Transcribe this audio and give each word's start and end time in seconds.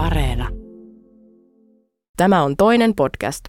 Areena. 0.00 0.48
Tämä 2.16 2.42
on 2.42 2.56
toinen 2.56 2.94
podcast. 2.94 3.44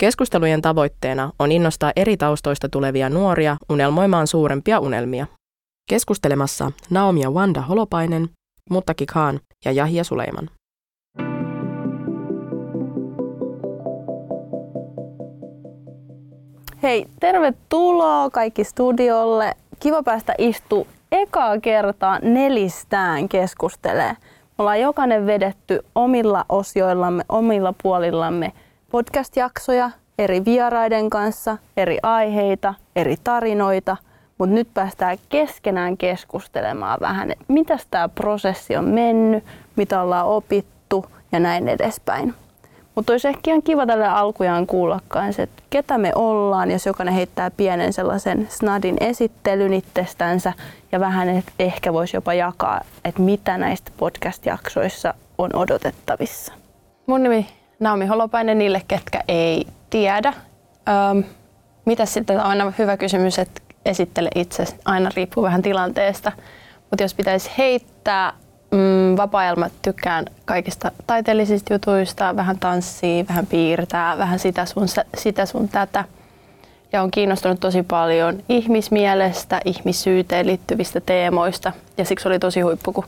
Keskustelujen 0.00 0.62
tavoitteena 0.62 1.32
on 1.38 1.52
innostaa 1.52 1.92
eri 1.96 2.16
taustoista 2.16 2.68
tulevia 2.68 3.08
nuoria 3.08 3.56
unelmoimaan 3.68 4.26
suurempia 4.26 4.80
unelmia. 4.80 5.26
Keskustelemassa 5.90 6.72
Naomi 6.90 7.20
ja 7.20 7.30
Wanda 7.30 7.60
Holopainen, 7.60 8.28
Muttaki 8.70 9.06
Khan 9.06 9.40
ja 9.64 9.72
Jahia 9.72 10.04
Suleiman. 10.04 10.50
Hei, 16.82 17.06
tervetuloa 17.20 18.30
kaikki 18.30 18.64
studiolle. 18.64 19.54
Kiva 19.80 20.02
päästä 20.02 20.34
istu 20.38 20.86
ekaa 21.12 21.60
kertaa 21.60 22.18
nelistään 22.18 23.28
keskustelee. 23.28 24.16
Ollaan 24.58 24.80
jokainen 24.80 25.26
vedetty 25.26 25.80
omilla 25.94 26.44
osioillamme, 26.48 27.24
omilla 27.28 27.74
puolillamme 27.82 28.52
podcast-jaksoja 28.90 29.90
eri 30.18 30.44
vieraiden 30.44 31.10
kanssa, 31.10 31.58
eri 31.76 31.98
aiheita, 32.02 32.74
eri 32.96 33.16
tarinoita, 33.24 33.96
mutta 34.38 34.54
nyt 34.54 34.68
päästään 34.74 35.18
keskenään 35.28 35.96
keskustelemaan 35.96 36.98
vähän, 37.00 37.30
että 37.30 37.44
mitä 37.48 37.78
tämä 37.90 38.08
prosessi 38.08 38.76
on 38.76 38.84
mennyt, 38.84 39.44
mitä 39.76 40.02
ollaan 40.02 40.26
opittu 40.26 41.06
ja 41.32 41.40
näin 41.40 41.68
edespäin. 41.68 42.34
Mutta 42.98 43.12
olisi 43.12 43.28
ehkä 43.28 43.50
ihan 43.50 43.62
kiva 43.62 43.86
tälle 43.86 44.06
alkujaan 44.06 44.66
kuulla 44.66 45.00
kanssa, 45.08 45.42
että 45.42 45.62
ketä 45.70 45.98
me 45.98 46.12
ollaan, 46.14 46.70
jos 46.70 46.86
jokainen 46.86 47.14
heittää 47.14 47.50
pienen 47.50 47.92
sellaisen 47.92 48.48
snadin 48.50 48.96
esittelyn 49.00 49.74
itsestänsä 49.74 50.52
ja 50.92 51.00
vähän 51.00 51.28
että 51.28 51.52
ehkä 51.58 51.92
voisi 51.92 52.16
jopa 52.16 52.34
jakaa, 52.34 52.80
että 53.04 53.22
mitä 53.22 53.58
näistä 53.58 53.90
podcast-jaksoissa 53.96 55.14
on 55.38 55.50
odotettavissa. 55.56 56.52
Mun 57.06 57.22
nimi 57.22 57.46
Naomi 57.80 58.06
Holopainen 58.06 58.58
niille, 58.58 58.82
ketkä 58.88 59.20
ei 59.28 59.66
tiedä. 59.90 60.32
Öm, 60.88 61.24
mitä 61.84 62.06
sitten 62.06 62.36
on 62.36 62.42
aina 62.42 62.72
hyvä 62.78 62.96
kysymys, 62.96 63.38
että 63.38 63.60
esittele 63.84 64.30
itse. 64.34 64.64
Aina 64.84 65.10
riippuu 65.16 65.42
vähän 65.42 65.62
tilanteesta. 65.62 66.32
Mutta 66.90 67.04
jos 67.04 67.14
pitäisi 67.14 67.50
heittää 67.58 68.32
Vapaa-ajalla 69.16 69.70
tykkään 69.82 70.24
kaikista 70.44 70.90
taiteellisista 71.06 71.72
jutuista, 71.72 72.36
vähän 72.36 72.58
tanssii, 72.58 73.28
vähän 73.28 73.46
piirtää, 73.46 74.18
vähän 74.18 74.38
sitä 74.38 74.64
sun, 74.66 74.86
sitä 75.16 75.46
sun 75.46 75.68
tätä. 75.68 76.04
Ja 76.92 77.02
on 77.02 77.10
kiinnostunut 77.10 77.60
tosi 77.60 77.82
paljon 77.82 78.42
ihmismielestä, 78.48 79.60
ihmisyyteen 79.64 80.46
liittyvistä 80.46 81.00
teemoista. 81.00 81.72
Ja 81.98 82.04
siksi 82.04 82.28
oli 82.28 82.38
tosi 82.38 82.60
huippu, 82.60 82.92
kun 82.92 83.04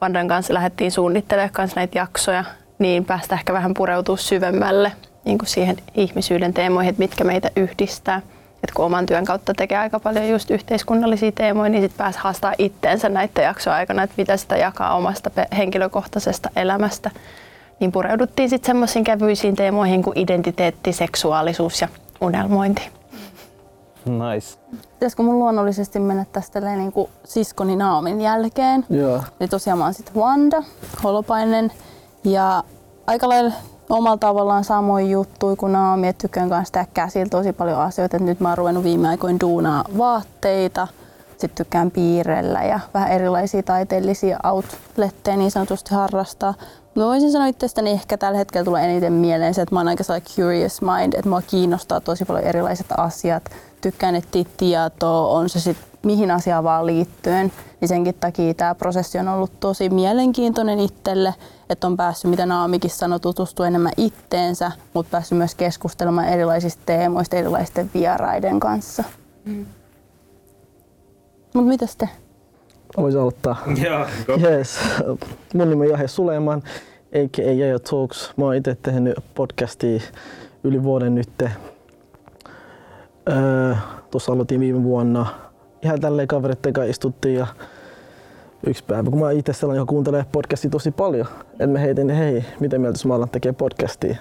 Vandan 0.00 0.28
kanssa 0.28 0.54
lähdettiin 0.54 0.92
suunnittelemaan 0.92 1.52
kanssa 1.52 1.80
näitä 1.80 1.98
jaksoja, 1.98 2.44
niin 2.78 3.04
päästä 3.04 3.34
ehkä 3.34 3.52
vähän 3.52 3.74
pureutua 3.74 4.16
syvemmälle 4.16 4.92
niin 5.24 5.38
kuin 5.38 5.48
siihen 5.48 5.76
ihmisyyden 5.94 6.54
teemoihin, 6.54 6.90
että 6.90 7.02
mitkä 7.02 7.24
meitä 7.24 7.50
yhdistää– 7.56 8.22
että 8.64 8.74
kun 8.74 8.84
oman 8.84 9.06
työn 9.06 9.24
kautta 9.24 9.54
tekee 9.54 9.78
aika 9.78 10.00
paljon 10.00 10.28
just 10.28 10.50
yhteiskunnallisia 10.50 11.32
teemoja, 11.32 11.68
niin 11.68 11.82
sitten 11.82 11.98
pääsi 11.98 12.18
haastaa 12.22 12.54
itteensä 12.58 13.08
näiden 13.08 13.44
jaksojen 13.44 13.76
aikana, 13.76 14.02
että 14.02 14.14
mitä 14.16 14.36
sitä 14.36 14.56
jakaa 14.56 14.96
omasta 14.96 15.30
henkilökohtaisesta 15.56 16.50
elämästä. 16.56 17.10
Niin 17.80 17.92
pureuduttiin 17.92 18.50
sitten 18.50 18.66
semmoisiin 18.66 19.04
kevyisiin 19.04 19.56
teemoihin 19.56 20.02
kuin 20.02 20.18
identiteetti, 20.18 20.92
seksuaalisuus 20.92 21.80
ja 21.80 21.88
unelmointi. 22.20 22.82
Nice. 24.04 24.58
Pitäisikö 24.92 25.22
mun 25.22 25.38
luonnollisesti 25.38 25.98
mennä 25.98 26.26
tästä 26.32 26.60
niin 26.60 26.92
kuin 26.92 27.10
siskoni 27.24 27.76
Naomin 27.76 28.20
jälkeen? 28.20 28.84
Joo. 28.90 29.22
Eli 29.40 29.48
tosiaan 29.48 29.78
mä 29.78 29.84
oon 29.84 29.94
sitten 29.94 30.14
Wanda 30.14 30.62
Holopainen 31.04 31.72
ja 32.24 32.62
aika 33.06 33.28
lailla 33.28 33.52
omalla 33.90 34.16
tavallaan 34.16 34.64
samoin 34.64 35.10
juttuja 35.10 35.56
kuin 35.56 35.72
Naomi, 35.72 36.08
että 36.08 36.22
tykkään 36.22 36.48
kanssa 36.48 36.72
tehdä 36.72 36.86
käsillä 36.94 37.30
tosi 37.30 37.52
paljon 37.52 37.78
asioita. 37.78 38.18
Nyt 38.18 38.40
mä 38.40 38.48
oon 38.48 38.58
ruvennut 38.58 38.84
viime 38.84 39.08
aikoina 39.08 39.40
duunaa 39.40 39.84
vaatteita, 39.98 40.88
sitten 41.30 41.64
tykkään 41.64 41.90
piirrellä 41.90 42.62
ja 42.62 42.80
vähän 42.94 43.12
erilaisia 43.12 43.62
taiteellisia 43.62 44.38
outletteja 44.44 45.36
niin 45.36 45.50
sanotusti 45.50 45.94
harrastaa. 45.94 46.54
Mä 46.94 47.04
voisin 47.04 47.32
sanoa 47.32 47.46
itsestäni 47.46 47.90
ehkä 47.90 48.16
tällä 48.16 48.38
hetkellä 48.38 48.64
tulee 48.64 48.84
eniten 48.84 49.12
mieleen 49.12 49.54
se, 49.54 49.62
että 49.62 49.74
mä 49.74 49.80
oon 49.80 49.88
aika 49.88 50.04
curious 50.36 50.82
mind, 50.82 51.12
että 51.12 51.28
mua 51.28 51.42
kiinnostaa 51.42 52.00
tosi 52.00 52.24
paljon 52.24 52.44
erilaiset 52.44 52.86
asiat. 52.96 53.42
Tykkään 53.80 54.14
etsiä 54.14 54.44
tietoa, 54.56 55.28
on 55.28 55.48
se 55.48 55.60
sitten 55.60 55.93
mihin 56.04 56.30
asiaan 56.30 56.64
vaan 56.64 56.86
liittyen, 56.86 57.52
niin 57.80 57.88
senkin 57.88 58.14
takia 58.20 58.54
tämä 58.54 58.74
prosessi 58.74 59.18
on 59.18 59.28
ollut 59.28 59.60
tosi 59.60 59.88
mielenkiintoinen 59.88 60.80
itselle, 60.80 61.34
että 61.70 61.86
on 61.86 61.96
päässyt, 61.96 62.30
mitä 62.30 62.46
Naamikin 62.46 62.90
sanoi, 62.90 63.20
tutustua 63.20 63.66
enemmän 63.66 63.92
itteensä, 63.96 64.72
mutta 64.94 65.10
päässyt 65.10 65.38
myös 65.38 65.54
keskustelemaan 65.54 66.28
erilaisista 66.28 66.82
teemoista 66.86 67.36
erilaisten 67.36 67.90
vieraiden 67.94 68.60
kanssa. 68.60 69.04
Mm. 69.44 69.66
Mutta 71.54 71.68
mitäs 71.68 71.96
te? 71.96 72.08
Voisi 72.96 73.18
aloittaa. 73.18 73.56
Joo, 73.84 74.06
yes. 74.40 74.78
Mun 75.54 75.70
nimi 75.70 75.84
on 75.84 75.90
Jahe 75.90 76.08
Suleiman, 76.08 76.62
a.k.a. 77.12 77.52
Jaja 77.52 77.78
Talks. 77.78 78.32
Mä 78.36 78.44
oon 78.44 78.54
itse 78.54 78.76
tehnyt 78.82 79.14
podcastia 79.34 80.00
yli 80.64 80.82
vuoden 80.82 81.14
nyt. 81.14 81.42
Öö, 83.28 83.74
Tuossa 84.10 84.32
aloitin 84.32 84.60
viime 84.60 84.82
vuonna 84.82 85.26
ihan 85.84 86.00
tälleen 86.00 86.28
kavereiden 86.28 86.72
kanssa 86.72 86.90
istuttiin 86.90 87.34
ja 87.34 87.46
yksi 88.66 88.84
päivä, 88.84 89.10
kun 89.10 89.20
mä 89.20 89.30
itse 89.30 89.52
sellainen, 89.52 89.80
joka 89.80 89.90
kuuntelee 89.90 90.24
podcastia 90.32 90.70
tosi 90.70 90.90
paljon, 90.90 91.26
että 91.50 91.66
mä 91.66 91.78
heitin, 91.78 92.10
hei, 92.10 92.44
miten 92.60 92.80
mieltä 92.80 92.96
jos 92.96 93.06
mä 93.06 93.14
alan 93.14 93.28
tekee 93.28 93.52
podcastia. 93.52 94.16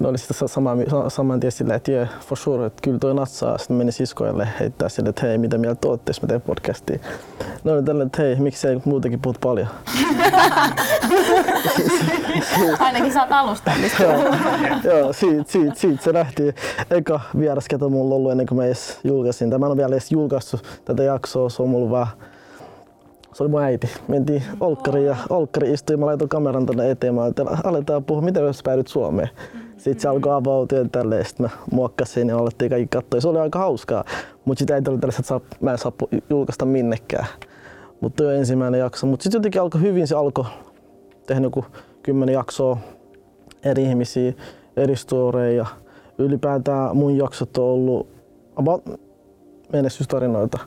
Ne 0.00 0.08
oli 0.08 0.18
sitten 0.18 0.48
sama, 0.48 0.70
saman 1.08 1.40
tien 1.40 1.52
silleen, 1.52 1.76
että 1.76 1.92
yeah, 1.92 2.08
for 2.20 2.38
sure, 2.38 2.66
että 2.66 2.80
kyllä 2.82 2.98
toi 2.98 3.14
natsaa. 3.14 3.58
Sitten 3.58 3.76
menin 3.76 3.92
siskoille 3.92 4.48
heittää 4.60 4.88
sille, 4.88 5.08
että 5.08 5.26
hei, 5.26 5.38
mitä 5.38 5.58
mieltä 5.58 5.88
ootte, 5.88 6.10
jos 6.10 6.22
mä 6.22 6.28
teen 6.28 6.40
podcastia. 6.40 6.98
Ne 7.64 7.72
oli 7.72 7.82
tällä, 7.82 8.04
että 8.04 8.22
hei, 8.22 8.36
miksei 8.36 8.80
muutenkin 8.84 9.20
puhut 9.20 9.38
paljon. 9.40 9.68
Ainakin 12.78 13.12
sä 13.12 13.22
oot 13.22 13.32
alustallista. 13.32 14.02
joo, 14.02 14.34
joo 14.84 15.12
siitä, 15.12 15.52
siitä, 15.52 15.74
siitä, 15.74 16.02
se 16.02 16.12
lähti. 16.12 16.54
Eka 16.90 17.20
vieras, 17.38 17.68
ketä 17.68 17.88
mulla 17.88 18.14
on 18.14 18.16
ollut 18.16 18.30
ennen 18.30 18.46
kuin 18.46 18.58
mä 18.58 18.64
edes 18.64 18.98
julkaisin. 19.04 19.50
Tämä 19.50 19.66
on 19.66 19.76
vielä 19.76 19.94
edes 19.94 20.12
julkaistu 20.12 20.60
tätä 20.84 21.02
jaksoa, 21.02 21.48
se 21.48 21.62
on 21.62 21.68
mulla 21.68 21.90
vähän 21.90 22.06
se 23.32 23.42
oli 23.42 23.50
mun 23.50 23.62
äiti. 23.62 23.90
Mentiin 24.08 24.42
Olkkariin 24.60 25.06
ja 25.06 25.16
Olkkari 25.30 25.72
istui 25.72 25.96
mä 25.96 26.06
laitoin 26.06 26.28
kameran 26.28 26.66
tonne 26.66 26.90
eteen. 26.90 27.14
Mä 27.14 27.22
aletaan 27.64 28.04
puhua, 28.04 28.22
miten 28.22 28.42
jos 28.42 28.62
päädyt 28.62 28.88
Suomeen. 28.88 29.28
Sitten 29.80 30.00
se 30.00 30.08
alkoi 30.08 30.32
avautua 30.32 30.78
ja 30.78 30.84
tälleen. 30.92 31.24
Sitten 31.24 31.46
mä 31.46 31.50
muokkasin 31.72 32.28
ja 32.28 32.38
alettiin 32.38 32.70
kaikki 32.70 32.88
katsoa. 32.96 33.20
Se 33.20 33.28
oli 33.28 33.38
aika 33.38 33.58
hauskaa. 33.58 34.04
Mutta 34.44 34.58
sitä 34.58 34.74
ei 34.74 34.82
ollut 34.88 35.00
tällaista, 35.00 35.36
että 35.36 35.56
mä 35.60 35.72
en 35.72 35.78
saa 35.78 35.92
julkaista 36.30 36.64
minnekään. 36.64 37.26
Mutta 38.00 38.22
jo 38.22 38.30
ensimmäinen 38.30 38.80
jakso. 38.80 39.06
Mutta 39.06 39.22
sitten 39.22 39.38
jotenkin 39.38 39.60
alkoi 39.60 39.80
hyvin, 39.80 40.06
se 40.06 40.14
alkoi 40.14 40.44
tehdä 41.26 41.42
joku 41.42 41.64
kymmenen 42.02 42.32
jaksoa 42.32 42.78
eri 43.64 43.82
ihmisiä, 43.82 44.32
eri 44.76 44.96
storeja. 44.96 45.66
Ylipäätään 46.18 46.96
mun 46.96 47.16
jaksot 47.16 47.58
on 47.58 47.64
ollut 47.64 48.06
about 48.56 48.82
menestystarinoita. 49.72 50.58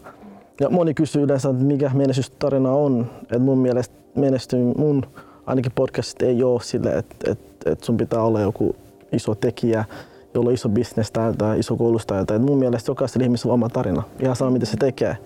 Ja 0.60 0.70
moni 0.70 0.94
kysyy 0.94 1.24
yleensä, 1.24 1.50
että 1.50 1.64
mikä 1.64 1.92
menestystarina 1.94 2.72
on. 2.72 3.12
Et 3.32 3.42
mun 3.42 3.58
mielestä 3.58 3.96
menesty, 4.16 4.58
mun 4.78 5.06
ainakin 5.46 5.72
podcastit 5.76 6.22
ei 6.22 6.44
ole 6.44 6.62
sille, 6.62 6.90
että 6.90 7.32
et, 7.32 7.40
et 7.66 7.84
sun 7.84 7.98
pitää 7.98 8.24
olla 8.24 8.42
joku 8.42 8.76
iso 9.14 9.36
tekijä, 9.36 9.86
jolla 10.34 10.48
on 10.50 10.54
iso 10.54 10.70
bisnes 10.70 11.12
tai 11.12 11.60
iso 11.60 11.76
koulusta 11.76 12.08
tai 12.08 12.22
jotain. 12.22 12.42
mun 12.42 12.58
mielestä 12.58 12.92
jokaisella 12.92 13.24
ihmisellä 13.24 13.52
on 13.52 13.54
oma 13.54 13.70
tarina. 13.70 14.04
Ihan 14.20 14.36
sama, 14.36 14.52
mitä 14.52 14.66
se 14.66 14.78
tekee. 14.78 15.18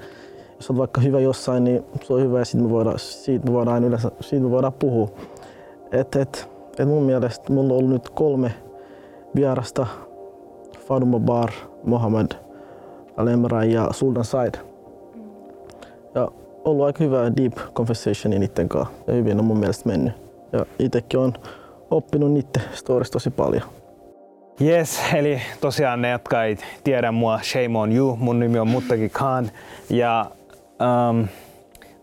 Jos 0.55 0.69
on 0.69 0.77
vaikka 0.77 1.01
hyvä 1.01 1.19
jossain, 1.19 1.63
niin 1.63 1.83
se 2.03 2.13
on 2.13 2.21
hyvä 2.21 2.39
ja 2.39 2.45
siitä 2.45 2.63
me 2.63 2.69
voidaan, 2.69 2.99
siitä 2.99 3.45
me 3.45 3.53
voidaan, 3.53 3.83
yleensä, 3.83 4.11
siitä 4.21 4.43
me 4.43 4.51
voidaan 4.51 4.73
puhua. 4.73 5.09
Et, 5.91 6.15
et, 6.15 6.49
et 6.79 6.87
mun 6.87 7.03
mielestä 7.03 7.53
mulla 7.53 7.73
on 7.73 7.79
ollut 7.79 7.91
nyt 7.91 8.09
kolme 8.09 8.53
vierasta. 9.35 9.87
Faduma 10.87 11.19
Bar, 11.19 11.49
Mohamed 11.83 12.31
Alemra 13.17 13.63
ja 13.63 13.87
Sultan 13.91 14.25
Said. 14.25 14.53
Ja 16.15 16.27
ollut 16.65 16.85
aika 16.85 17.03
hyvä 17.03 17.31
deep 17.37 17.53
conversation 17.73 18.29
niiden 18.39 18.69
kanssa 18.69 18.93
ja 19.07 19.13
hyvin 19.13 19.39
on 19.39 19.45
mun 19.45 19.59
mielestä 19.59 19.89
mennyt. 19.89 20.13
Ja 20.51 20.65
itsekin 20.79 21.19
on 21.19 21.33
oppinut 21.91 22.31
niiden 22.31 22.63
stories 22.73 23.11
tosi 23.11 23.29
paljon. 23.29 23.63
Yes, 24.61 24.99
eli 25.13 25.41
tosiaan 25.61 26.01
ne, 26.01 26.09
jotka 26.09 26.43
ei 26.43 26.57
tiedä 26.83 27.11
mua, 27.11 27.39
shame 27.43 27.79
on 27.79 27.91
you. 27.91 28.15
Mun 28.15 28.39
nimi 28.39 28.59
on 28.59 28.67
Muttaki 28.67 29.09
Khan 29.09 29.51
ja 29.89 30.31
um, 31.09 31.27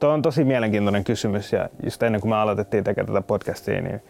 Tuo 0.05 0.11
on 0.13 0.23
tosi 0.23 0.45
mielenkiintoinen 0.45 1.05
kysymys 1.05 1.53
ja 1.53 1.69
just 1.85 2.03
ennen 2.03 2.21
kuin 2.21 2.29
me 2.29 2.37
aloitettiin 2.37 2.85
tekemään 2.85 3.15
tätä 3.15 3.27
podcastia, 3.27 3.81
niin 3.81 4.03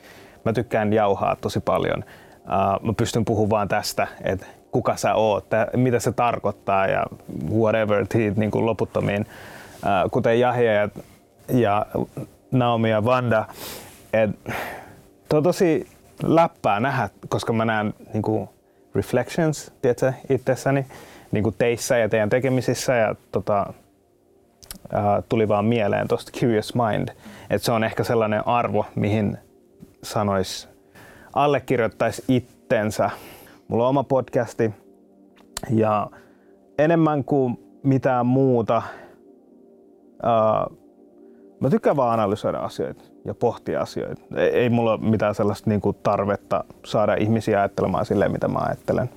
mä 0.45 0.53
tykkään 0.53 0.93
jauhaa 0.93 1.37
tosi 1.37 1.61
paljon. 1.61 2.05
Uh, 2.39 2.87
mä 2.87 2.93
pystyn 2.97 3.25
puhumaan 3.25 3.69
tästä, 3.69 4.07
että 4.25 4.47
kuka 4.71 4.97
sä 4.97 5.15
oot, 5.15 5.47
mitä 5.77 5.99
se 5.99 6.13
tarkoittaa 6.13 6.87
ja 6.87 7.07
whatever, 7.51 8.07
niin 8.37 8.51
kuin 8.51 8.67
loputtomiin, 8.67 9.21
uh, 9.23 10.11
kuten 10.11 10.41
Jahja 10.41 10.73
ja, 10.73 10.89
ja 11.49 11.87
Naomi 12.51 12.91
ja 12.91 13.05
Vanda. 13.05 13.45
Et, 14.13 14.31
tuo 15.29 15.37
on 15.37 15.43
tosi 15.43 15.87
läppää 16.23 16.81
nähdä, 16.81 17.09
koska 17.29 17.53
mä 17.53 17.65
näen 17.65 17.95
niin 18.13 18.49
reflections 18.95 19.73
tiedätkö, 19.83 20.13
itsessäni 20.31 20.87
niin 21.33 21.55
teissä 21.59 21.99
ja 21.99 22.09
teidän 22.09 22.31
tekemisissä 22.31 22.95
ja 22.95 23.15
tota, 23.33 23.73
ää, 24.93 25.23
tuli 25.29 25.49
vaan 25.49 25.65
mieleen 25.65 26.09
tuosta 26.09 26.33
Curious 26.41 26.75
Mind, 26.75 27.09
että 27.51 27.65
se 27.65 27.73
on 27.73 27.85
ehkä 27.85 28.05
sellainen 28.05 28.49
arvo, 28.49 28.87
mihin 28.95 29.39
sanois 30.03 30.69
allekirjoittaisi 31.33 32.25
itsensä. 32.29 33.11
Mulla 33.69 33.85
on 33.85 33.91
oma 33.91 34.05
podcasti 34.05 34.71
ja 35.71 36.11
enemmän 36.79 37.25
kuin 37.25 37.59
mitään 37.83 38.27
muuta 38.27 38.83
ää, 40.23 40.67
mä 41.61 41.71
tykkään 41.71 41.97
vaan 41.97 42.13
analysoida 42.13 42.59
asioita 42.59 43.14
ja 43.25 43.35
pohtia 43.35 43.81
asioita. 43.81 44.23
Ei, 44.37 44.49
ei 44.49 44.71
mulla 44.71 44.93
ole 44.93 45.01
mitään 45.01 45.35
sellaista 45.35 45.71
niin 45.71 45.81
kuin 45.81 45.97
tarvetta 46.03 46.65
saada 46.85 47.15
ihmisiä 47.15 47.59
ajattelemaan 47.59 48.07
silleen, 48.07 48.33
mitä 48.33 48.49
mä 48.49 48.59
ajattelen. 48.59 49.11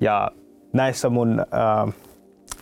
Ja 0.00 0.30
näissä 0.72 1.08
mun 1.08 1.40
äh, 1.40 1.94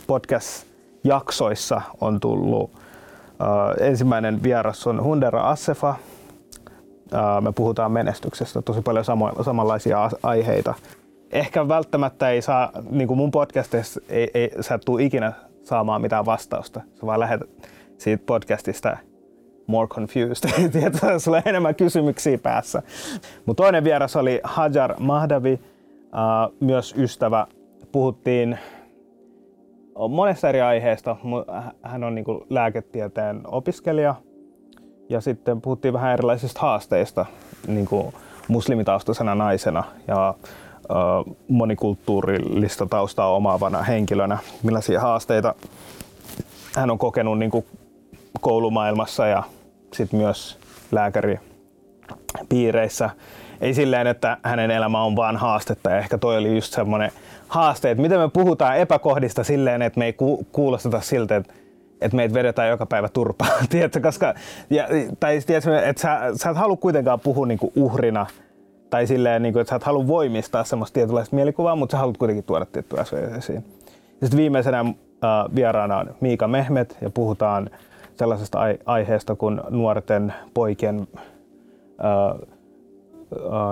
podcast-jaksoissa 0.07 1.81
on 2.01 2.19
tullut 2.19 2.71
äh, 2.75 3.87
ensimmäinen 3.87 4.43
vieras 4.43 4.87
on 4.87 5.03
Hundera 5.03 5.49
Assefa. 5.49 5.89
Äh, 5.89 7.41
me 7.41 7.51
puhutaan 7.51 7.91
menestyksestä, 7.91 8.61
tosi 8.61 8.81
paljon 8.81 9.05
samo- 9.05 9.43
samanlaisia 9.43 10.09
aiheita. 10.23 10.73
Ehkä 11.31 11.67
välttämättä 11.67 12.29
ei 12.29 12.41
saa, 12.41 12.71
niin 12.89 13.07
kuin 13.07 13.17
mun 13.17 13.31
podcastissa, 13.31 14.01
ei, 14.09 14.31
ei, 14.33 14.51
sä 14.61 14.75
et 14.75 14.81
tuu 14.85 14.97
ikinä 14.97 15.33
saamaan 15.63 16.01
mitään 16.01 16.25
vastausta. 16.25 16.81
Sä 16.95 17.05
vaan 17.05 17.19
lähdet 17.19 17.41
siitä 17.97 18.23
podcastista 18.25 18.97
more 19.67 19.87
confused. 19.87 20.49
Tiedätkö, 20.71 21.19
sulla 21.19 21.41
enemmän 21.45 21.75
kysymyksiä 21.75 22.37
päässä. 22.37 22.81
Mutta 23.45 23.63
toinen 23.63 23.83
vieras 23.83 24.15
oli 24.15 24.39
Hajar 24.43 24.95
Mahdavi, 24.99 25.59
myös 26.59 26.95
ystävä. 26.97 27.47
Puhuttiin 27.91 28.59
monesta 30.09 30.49
eri 30.49 30.61
aiheesta. 30.61 31.15
Hän 31.81 32.03
on 32.03 32.15
niinku 32.15 32.45
lääketieteen 32.49 33.41
opiskelija. 33.47 34.15
Ja 35.09 35.21
sitten 35.21 35.61
puhuttiin 35.61 35.93
vähän 35.93 36.13
erilaisista 36.13 36.59
haasteista 36.61 37.25
niinku 37.67 38.13
muslimitaustaisena 38.47 39.35
naisena 39.35 39.83
ja 40.07 40.33
monikulttuurillista 41.47 42.85
taustaa 42.85 43.35
omaavana 43.35 43.83
henkilönä. 43.83 44.37
Millaisia 44.63 45.01
haasteita 45.01 45.55
hän 46.75 46.91
on 46.91 46.97
kokenut 46.97 47.39
niin 47.39 47.51
kuin 47.51 47.65
koulumaailmassa 48.41 49.27
ja 49.27 49.43
sit 49.97 50.13
myös 50.13 50.57
lääkäripiireissä. 50.91 53.09
Ei 53.61 53.73
silleen, 53.73 54.07
että 54.07 54.37
hänen 54.43 54.71
elämä 54.71 55.03
on 55.03 55.15
vaan 55.15 55.37
haastetta 55.37 55.89
ja 55.89 55.97
ehkä 55.97 56.17
toi 56.17 56.37
oli 56.37 56.55
just 56.55 56.73
semmoinen 56.73 57.11
haaste, 57.47 57.91
että 57.91 58.01
miten 58.01 58.19
me 58.19 58.29
puhutaan 58.29 58.77
epäkohdista 58.77 59.43
silleen, 59.43 59.81
että 59.81 59.99
me 59.99 60.05
ei 60.05 60.15
kuulosteta 60.51 61.01
siltä, 61.01 61.35
että 61.35 61.53
että 62.01 62.15
meitä 62.15 62.33
vedetään 62.33 62.69
joka 62.69 62.85
päivä 62.85 63.09
turpaan, 63.09 63.51
tiedätkö, 63.69 64.01
koska, 64.01 64.33
ja, 64.69 64.87
tai 65.19 65.39
tiedätkö, 65.45 65.79
että 65.79 66.01
sä, 66.01 66.19
sä 66.35 66.49
et 66.49 66.57
halua 66.57 66.77
kuitenkaan 66.77 67.19
puhua 67.19 67.45
niinku 67.45 67.71
uhrina, 67.75 68.25
tai 68.89 69.07
silleen, 69.07 69.41
niinku, 69.41 69.59
että 69.59 69.69
sä 69.69 69.75
et 69.75 69.83
halua 69.83 70.07
voimistaa 70.07 70.63
semmoista 70.63 70.93
tietynlaista 70.93 71.35
mielikuvaa, 71.35 71.75
mutta 71.75 71.91
sä 71.91 71.97
haluat 71.97 72.17
kuitenkin 72.17 72.43
tuoda 72.43 72.65
tiettyä 72.65 73.01
asioita 73.01 73.35
esiin. 73.35 73.65
Sitten 74.09 74.37
viimeisenä 74.37 74.79
äh, 74.79 74.95
vieraana 75.55 75.97
on 75.97 76.15
Miika 76.21 76.47
Mehmet, 76.47 76.97
ja 77.01 77.09
puhutaan 77.09 77.69
sellaisesta 78.17 78.59
aiheesta 78.85 79.35
kuin 79.35 79.61
nuorten 79.69 80.33
poikien 80.53 81.07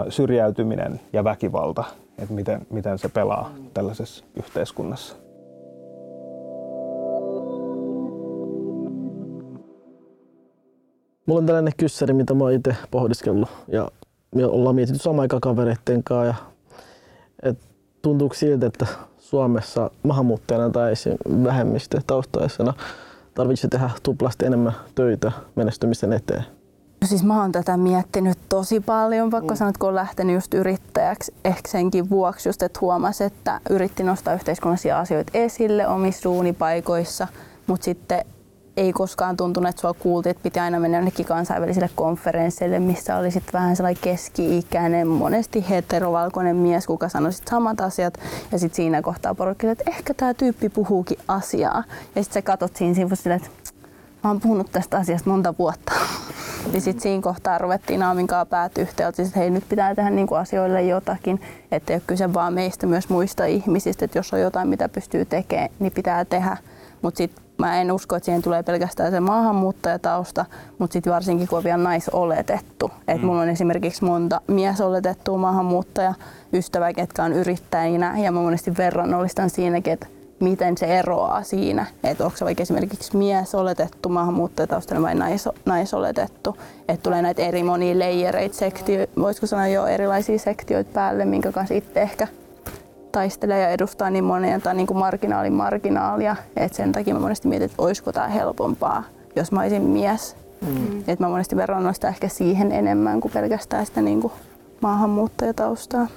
syrjäytyminen 0.10 1.00
ja 1.14 1.24
väkivalta, 1.24 1.84
että 2.18 2.34
miten, 2.34 2.68
miten 2.70 2.98
se 2.98 3.10
pelaa 3.10 3.52
tällaisessa 3.74 4.26
yhteiskunnassa. 4.38 5.16
Mulla 11.26 11.40
on 11.40 11.46
tällainen 11.46 11.74
kyssäri, 11.78 12.14
mitä 12.14 12.34
mä 12.34 12.44
oon 12.44 12.54
itse 12.54 12.76
pohdiskellut 12.92 13.50
ja 13.68 13.92
me 14.36 14.46
ollaan 14.46 14.76
mietitty 14.76 15.00
samaan 15.04 15.22
aikaan 15.22 15.42
kavereitten 15.42 16.04
kanssa. 16.04 16.26
Ja, 16.26 16.36
et 17.50 17.60
tuntuuko 18.02 18.36
siltä, 18.36 18.66
että 18.66 18.86
Suomessa 19.18 19.92
maahanmuuttajana 20.04 20.70
tai 20.70 20.94
vähemmistö 21.44 22.02
taustaisena 22.08 22.74
tarvitsisi 23.36 23.68
tehdä 23.68 23.90
tuplasti 24.04 24.46
enemmän 24.46 24.74
töitä 24.96 25.32
menestymisen 25.56 26.14
eteen? 26.14 26.46
No 27.02 27.08
siis 27.08 27.24
mä 27.24 27.42
oon 27.42 27.52
tätä 27.52 27.78
miettinyt 27.78 28.38
tosi 28.50 28.80
paljon, 28.80 29.32
vaikka 29.32 29.54
mm. 29.54 29.58
sanot, 29.58 29.78
kun 29.78 29.90
on 29.90 29.96
lähtenyt 29.96 30.34
just 30.34 30.54
yrittäjäksi, 30.54 31.34
ehkä 31.46 31.70
senkin 31.72 32.10
vuoksi 32.10 32.50
just, 32.50 32.62
että 32.64 32.80
huomasi, 32.82 33.24
että 33.24 33.62
yritti 33.70 34.04
nostaa 34.04 34.34
yhteiskunnallisia 34.34 35.00
asioita 35.00 35.32
esille 35.34 35.88
omissa 35.88 36.24
duunipaikoissa, 36.24 37.28
mutta 37.68 37.86
sitten 37.86 38.26
ei 38.78 38.94
koskaan 38.94 39.38
tuntunut, 39.38 39.70
että 39.70 39.82
sua 39.82 39.94
kuultiin, 39.94 40.32
että 40.32 40.44
piti 40.44 40.60
aina 40.60 40.80
mennä 40.80 40.98
jonnekin 40.98 41.26
kansainvälisille 41.26 41.90
konferensseille, 41.96 42.80
missä 42.80 43.18
oli 43.18 43.32
sitten 43.32 43.54
vähän 43.54 43.76
sellainen 43.76 44.02
keski-ikäinen, 44.04 45.08
monesti 45.08 45.70
heterovalkoinen 45.70 46.56
mies, 46.56 46.88
kuka 46.88 47.10
sanoi 47.10 47.34
sit 47.34 47.48
samat 47.48 47.82
asiat. 47.82 48.20
Ja 48.52 48.60
sitten 48.60 48.76
siinä 48.76 49.02
kohtaa 49.02 49.36
porukki, 49.36 49.68
että 49.68 49.84
ehkä 49.88 50.14
tämä 50.14 50.34
tyyppi 50.34 50.70
puhuukin 50.70 51.18
asiaa. 51.28 51.84
Ja 52.16 52.24
sitten 52.24 52.34
sä 52.34 52.42
katot 52.42 52.76
siinä 52.76 52.94
sivussa 52.94 53.34
että 53.34 53.50
mä 54.24 54.30
oon 54.30 54.40
puhunut 54.40 54.72
tästä 54.72 54.98
asiasta 54.98 55.30
monta 55.30 55.54
vuotta. 55.60 55.92
Ja 56.74 56.82
sitten 56.82 57.02
siinä 57.02 57.22
kohtaa 57.22 57.58
ruvettiin 57.58 58.00
Naamin 58.00 58.28
kanssa 58.28 58.46
päät 58.46 58.78
yhteen, 58.78 59.10
että 59.10 59.40
hei 59.40 59.50
nyt 59.50 59.64
pitää 59.70 59.96
tehdä 59.96 60.10
niinku 60.10 60.36
asioille 60.36 60.82
jotakin, 60.82 61.42
että 61.72 61.94
ei 61.94 61.96
ole 61.96 62.04
kyse 62.08 62.34
vaan 62.34 62.54
meistä, 62.54 62.88
myös 62.88 63.10
muista 63.10 63.46
ihmisistä, 63.46 64.06
että 64.06 64.18
jos 64.18 64.34
on 64.34 64.42
jotain 64.42 64.68
mitä 64.68 64.90
pystyy 64.90 65.26
tekemään, 65.26 65.70
niin 65.80 65.92
pitää 65.92 66.26
tehdä. 66.26 66.58
Mutta 67.02 67.18
sitten 67.18 67.45
mä 67.58 67.82
en 67.82 67.92
usko, 67.92 68.16
että 68.16 68.26
siihen 68.26 68.42
tulee 68.42 68.64
pelkästään 68.64 69.12
se 69.12 69.20
maahanmuuttajatausta, 69.20 70.46
mutta 70.78 70.94
sitten 70.94 71.14
varsinkin 71.14 71.48
kun 71.48 71.58
on 71.58 71.64
vielä 71.64 71.78
naisoletettu. 71.78 72.92
Et 73.08 73.22
mm. 73.22 73.26
mulla 73.26 73.42
on 73.42 73.50
esimerkiksi 73.50 74.06
monta 74.06 74.42
miesoletettua 74.48 75.38
maahanmuuttaja 75.38 76.14
ystävää, 76.54 76.94
ketkä 76.94 77.24
on 77.24 77.34
yrittäjinä 77.34 78.18
ja 78.18 78.32
mä 78.32 78.42
monesti 78.42 78.78
verrannollistan 78.78 79.50
siinäkin, 79.50 79.94
että 79.94 80.08
miten 80.40 80.78
se 80.78 80.86
eroaa 80.86 81.44
siinä, 81.44 81.86
että 82.04 82.26
onko 82.26 82.38
se 82.38 82.46
vaikka 82.46 82.64
esimerkiksi 82.64 83.18
mies 83.18 83.56
oletettu 83.56 84.10
maahanmuuttajataustainen 84.10 85.04
vai 85.04 85.16
nais, 85.16 85.50
naisoletettu, 85.66 86.58
että 86.88 87.04
tulee 87.04 87.22
näitä 87.22 87.42
eri 87.42 87.64
monia 87.64 88.00
leijereitä, 88.00 88.56
sektio, 88.56 89.08
voisiko 89.20 89.48
sanoa 89.48 89.68
jo 89.68 89.86
erilaisia 89.86 90.40
sektioita 90.40 90.90
päälle, 90.94 91.26
minkä 91.26 91.52
kanssa 91.52 91.74
itse 91.74 92.02
ehkä 92.02 92.28
taistelee 93.16 93.62
ja 93.62 93.70
edustaa 93.70 94.10
niin 94.10 94.24
monen 94.24 94.62
tai 94.62 94.76
niin 94.76 94.88
kuin 94.88 94.98
marginaalin 94.98 95.54
marginaalia. 95.54 96.36
Et 96.58 96.74
sen 96.74 96.92
takia 96.92 97.14
mä 97.14 97.20
monesti 97.20 97.48
mietin, 97.48 97.66
että 97.66 97.82
olisiko 97.82 98.12
tämä 98.12 98.28
helpompaa, 98.28 99.04
jos 99.36 99.52
mä 99.52 99.62
olisin 99.62 99.82
mies. 99.82 100.38
Mm. 100.62 101.04
Et 101.08 101.20
mä 101.20 101.30
monesti 101.30 101.56
verran 101.56 101.94
sitä 101.94 102.08
ehkä 102.08 102.28
siihen 102.28 102.72
enemmän 102.72 103.22
kuin 103.22 103.32
pelkästään 103.32 103.86
sitä 103.86 104.02
niin 104.02 104.22
kuin 104.22 104.34
maahanmuuttajataustaa. 104.82 106.08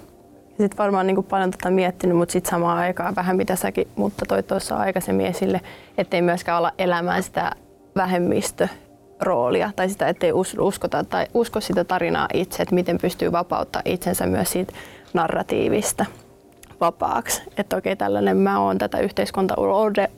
Sitten 0.49 0.79
varmaan 0.79 1.07
niin 1.07 1.15
kuin 1.15 1.27
paljon 1.27 1.51
tätä 1.51 1.71
miettinyt, 1.71 2.17
mutta 2.17 2.33
sitten 2.33 2.51
samaan 2.51 2.79
aikaan 2.79 3.17
vähän 3.17 3.37
mitä 3.37 3.57
säkin, 3.57 3.89
mutta 3.97 4.25
toi 4.29 4.43
tuossa 4.43 4.77
aikaisemmin 4.77 5.27
esille, 5.27 5.61
ettei 5.99 6.23
myöskään 6.23 6.59
olla 6.59 6.73
elämään 6.79 7.23
sitä 7.23 7.53
vähemmistöroolia 7.97 9.71
tai 9.77 9.89
sitä, 9.89 10.09
ettei 10.09 10.33
uskota 10.59 11.05
tai 11.05 11.27
usko 11.35 11.61
sitä 11.61 11.85
tarinaa 11.85 12.29
itse, 12.35 12.63
että 12.63 12.75
miten 12.75 12.99
pystyy 12.99 13.33
vapauttaa 13.33 13.83
itsensä 13.85 14.27
myös 14.27 14.53
siitä 14.53 14.73
narratiivista 15.15 16.05
vapaaksi. 16.81 17.43
Että 17.57 17.77
okei, 17.77 17.97
tällainen 17.97 18.37
mä 18.37 18.61
oon, 18.61 18.79
tätä 18.79 18.99
yhteiskunta 18.99 19.55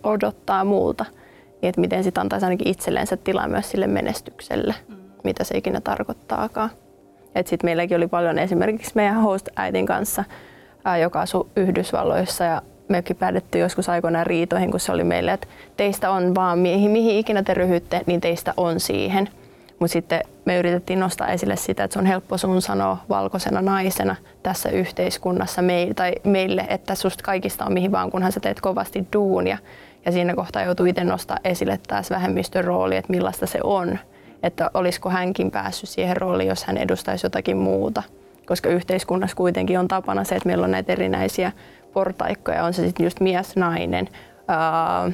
odottaa 0.03 0.65
multa. 0.65 1.05
Niin 1.63 1.69
että 1.69 1.81
miten 1.81 2.05
sitä 2.05 2.21
antaisi 2.21 2.47
ainakin 2.47 2.69
itselleensä 2.69 3.17
tilaa 3.17 3.49
myös 3.49 3.71
sille 3.71 3.87
menestykselle, 3.87 4.75
mm. 4.89 4.97
mitä 5.25 5.45
se 5.45 5.57
ikinä 5.57 5.81
tarkoittaakaan. 5.81 6.71
Sitten 7.37 7.69
meilläkin 7.69 7.97
oli 7.97 8.07
paljon 8.07 8.39
esimerkiksi 8.39 8.93
meidän 8.95 9.23
host-äitin 9.23 9.87
kanssa, 9.87 10.25
ää, 10.85 10.99
joka 10.99 11.21
asui 11.21 11.47
Yhdysvalloissa 11.57 12.45
ja 12.45 12.63
mekin 12.89 13.17
päädyttiin 13.17 13.63
joskus 13.63 13.89
aikoinaan 13.89 14.27
riitoihin, 14.27 14.71
kun 14.71 14.81
se 14.81 14.93
oli 14.93 15.05
meille, 15.05 15.33
että 15.33 15.47
teistä 15.77 16.11
on 16.11 16.35
vaan, 16.35 16.59
mihin, 16.59 16.91
mihin 16.91 17.17
ikinä 17.17 17.43
te 17.43 17.55
ryhytte, 17.55 18.01
niin 18.07 18.21
teistä 18.21 18.55
on 18.57 18.81
siihen. 18.81 19.29
Mutta 19.81 19.93
sitten 19.93 20.21
me 20.45 20.59
yritettiin 20.59 21.01
nostaa 21.01 21.29
esille 21.29 21.57
sitä, 21.57 21.85
että 21.85 21.93
se 21.93 21.99
on 21.99 22.07
helppo 22.07 22.39
sun 22.39 22.63
sanoa 22.63 22.99
valkoisena 23.09 23.63
naisena 23.63 24.17
tässä 24.43 24.69
yhteiskunnassa 24.69 25.63
meille, 25.63 25.95
tai 25.95 26.13
meille, 26.25 26.67
että 26.69 26.95
susta 26.95 27.25
kaikista 27.25 27.65
on 27.65 27.73
mihin 27.73 27.93
vaan, 27.93 28.11
kunhan 28.11 28.33
sä 28.33 28.41
teet 28.41 28.61
kovasti 28.61 29.07
duunia. 29.13 29.59
Ja 30.07 30.13
siinä 30.13 30.35
kohtaa 30.35 30.63
joutuu 30.63 30.87
itse 30.87 31.05
nostaa 31.05 31.39
esille 31.45 31.81
taas 31.89 32.11
vähemmistön 32.11 32.65
rooli, 32.65 32.97
että 32.97 33.13
millaista 33.13 33.47
se 33.47 33.59
on. 33.65 33.99
Että 34.43 34.71
olisiko 34.75 35.11
hänkin 35.11 35.51
päässyt 35.51 35.89
siihen 35.89 36.17
rooliin, 36.17 36.49
jos 36.49 36.65
hän 36.65 36.77
edustaisi 36.77 37.27
jotakin 37.27 37.57
muuta. 37.57 38.03
Koska 38.47 38.69
yhteiskunnassa 38.69 39.37
kuitenkin 39.37 39.79
on 39.79 39.89
tapana 39.89 40.25
se, 40.25 40.35
että 40.35 40.47
meillä 40.47 40.65
on 40.65 40.71
näitä 40.71 40.93
erinäisiä 40.93 41.53
portaikkoja, 41.93 42.65
on 42.65 42.75
se 42.75 42.87
sitten 42.87 43.05
just 43.05 43.21
mies, 43.21 43.57
nainen, 43.57 44.09
ää, 44.49 45.11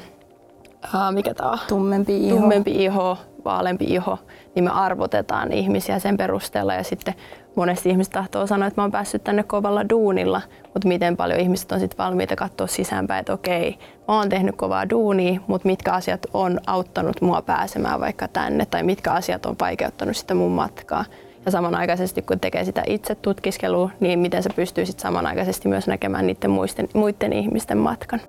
ää, 0.95 1.13
mikä 1.13 1.35
tämä 1.35 1.51
on? 1.51 1.59
Tummempi 1.69 2.27
iho. 2.27 2.37
Tummempi 2.37 2.71
iho, 2.85 3.19
jopa 3.37 3.59
alempi 3.59 3.85
iho, 3.85 4.19
niin 4.55 4.65
me 4.65 4.71
arvotetaan 4.71 5.53
ihmisiä 5.53 5.99
sen 5.99 6.17
perusteella 6.17 6.75
ja 6.75 6.85
sitten 6.85 7.15
monesti 7.57 7.91
ihmiset 7.91 8.13
tahtoo 8.13 8.47
sanoa, 8.47 8.69
että 8.69 8.81
mä 8.81 8.85
oon 8.85 8.93
päässyt 8.93 9.25
tänne 9.25 9.43
kovalla 9.43 9.89
duunilla, 9.89 10.43
mutta 10.75 10.89
miten 10.89 11.17
paljon 11.17 11.41
ihmiset 11.41 11.73
on 11.73 11.81
sitten 11.81 11.99
valmiita 11.99 12.37
katsoa 12.37 12.67
sisäänpäin, 12.67 13.21
että 13.21 13.33
okei, 13.33 13.79
mä 14.09 14.19
oon 14.19 14.29
tehnyt 14.29 14.57
kovaa 14.57 14.91
duunia, 14.91 15.41
mutta 15.47 15.69
mitkä 15.69 15.93
asiat 15.93 16.27
on 16.35 16.61
auttanut 16.67 17.21
mua 17.21 17.43
pääsemään 17.43 18.01
vaikka 18.01 18.29
tänne 18.29 18.67
tai 18.67 18.83
mitkä 18.83 19.13
asiat 19.13 19.47
on 19.47 19.57
vaikeuttanut 19.61 20.17
sitä 20.17 20.35
mun 20.35 20.53
matkaa. 20.53 21.05
Ja 21.45 21.53
samanaikaisesti 21.53 22.23
kun 22.23 22.41
tekee 22.41 22.65
sitä 22.65 22.83
itse 22.87 23.15
tutkiskelua, 23.15 23.91
niin 24.01 24.19
miten 24.19 24.43
se 24.43 24.51
pystyy 24.57 24.87
samanaikaisesti 24.87 25.69
myös 25.69 25.87
näkemään 25.87 26.27
niiden 26.27 26.51
muisten, 26.51 26.89
muiden 26.95 27.33
ihmisten 27.33 27.79
matkan. 27.79 28.21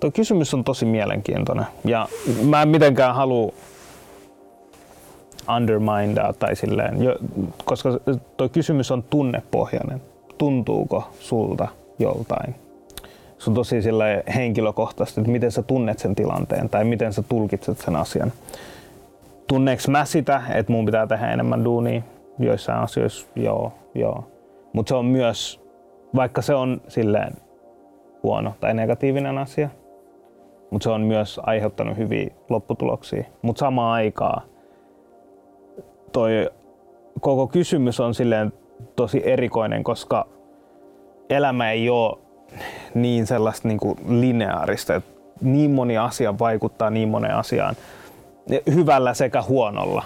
Tuo 0.00 0.10
kysymys 0.10 0.54
on 0.54 0.64
tosi 0.64 0.84
mielenkiintoinen 0.84 1.66
ja 1.84 2.08
mä 2.42 2.62
en 2.62 2.68
mitenkään 2.68 3.14
halua 3.14 3.52
undermindaa 5.56 6.32
tai 6.32 6.56
silleen, 6.56 6.98
koska 7.64 7.90
tuo 8.36 8.48
kysymys 8.48 8.90
on 8.90 9.02
tunnepohjainen. 9.02 10.02
Tuntuuko 10.38 11.10
sulta 11.20 11.68
joltain? 11.98 12.54
Se 13.38 13.50
on 13.50 13.54
tosi 13.54 13.76
henkilökohtaisesti, 14.34 15.20
että 15.20 15.32
miten 15.32 15.52
sä 15.52 15.62
tunnet 15.62 15.98
sen 15.98 16.14
tilanteen 16.14 16.68
tai 16.68 16.84
miten 16.84 17.12
sä 17.12 17.22
tulkitset 17.28 17.78
sen 17.78 17.96
asian. 17.96 18.32
Tunneeks 19.46 19.88
mä 19.88 20.04
sitä, 20.04 20.42
että 20.54 20.72
mun 20.72 20.86
pitää 20.86 21.06
tehdä 21.06 21.32
enemmän 21.32 21.64
duunia 21.64 22.02
joissain 22.38 22.82
asioissa? 22.82 23.26
Joo, 23.36 23.72
joo. 23.94 24.26
Mutta 24.72 24.88
se 24.88 24.94
on 24.94 25.04
myös, 25.04 25.60
vaikka 26.14 26.42
se 26.42 26.54
on 26.54 26.80
silleen 26.88 27.32
huono 28.26 28.52
tai 28.60 28.74
negatiivinen 28.74 29.38
asia, 29.38 29.68
mutta 30.70 30.84
se 30.84 30.90
on 30.90 31.00
myös 31.00 31.40
aiheuttanut 31.42 31.96
hyviä 31.96 32.30
lopputuloksia. 32.48 33.24
Mutta 33.42 33.60
samaan 33.60 33.92
aikaan 33.92 34.42
toi 36.12 36.50
koko 37.20 37.46
kysymys 37.46 38.00
on 38.00 38.14
silleen 38.14 38.52
tosi 38.96 39.22
erikoinen, 39.24 39.84
koska 39.84 40.26
elämä 41.30 41.70
ei 41.70 41.90
ole 41.90 42.18
niin 42.94 43.26
sellaista 43.26 43.68
niin 43.68 43.80
kuin 43.80 43.98
lineaarista, 44.08 44.94
että 44.94 45.10
niin 45.40 45.70
moni 45.70 45.98
asia 45.98 46.38
vaikuttaa 46.38 46.90
niin 46.90 47.08
moneen 47.08 47.34
asiaan, 47.34 47.74
hyvällä 48.74 49.14
sekä 49.14 49.42
huonolla. 49.42 50.04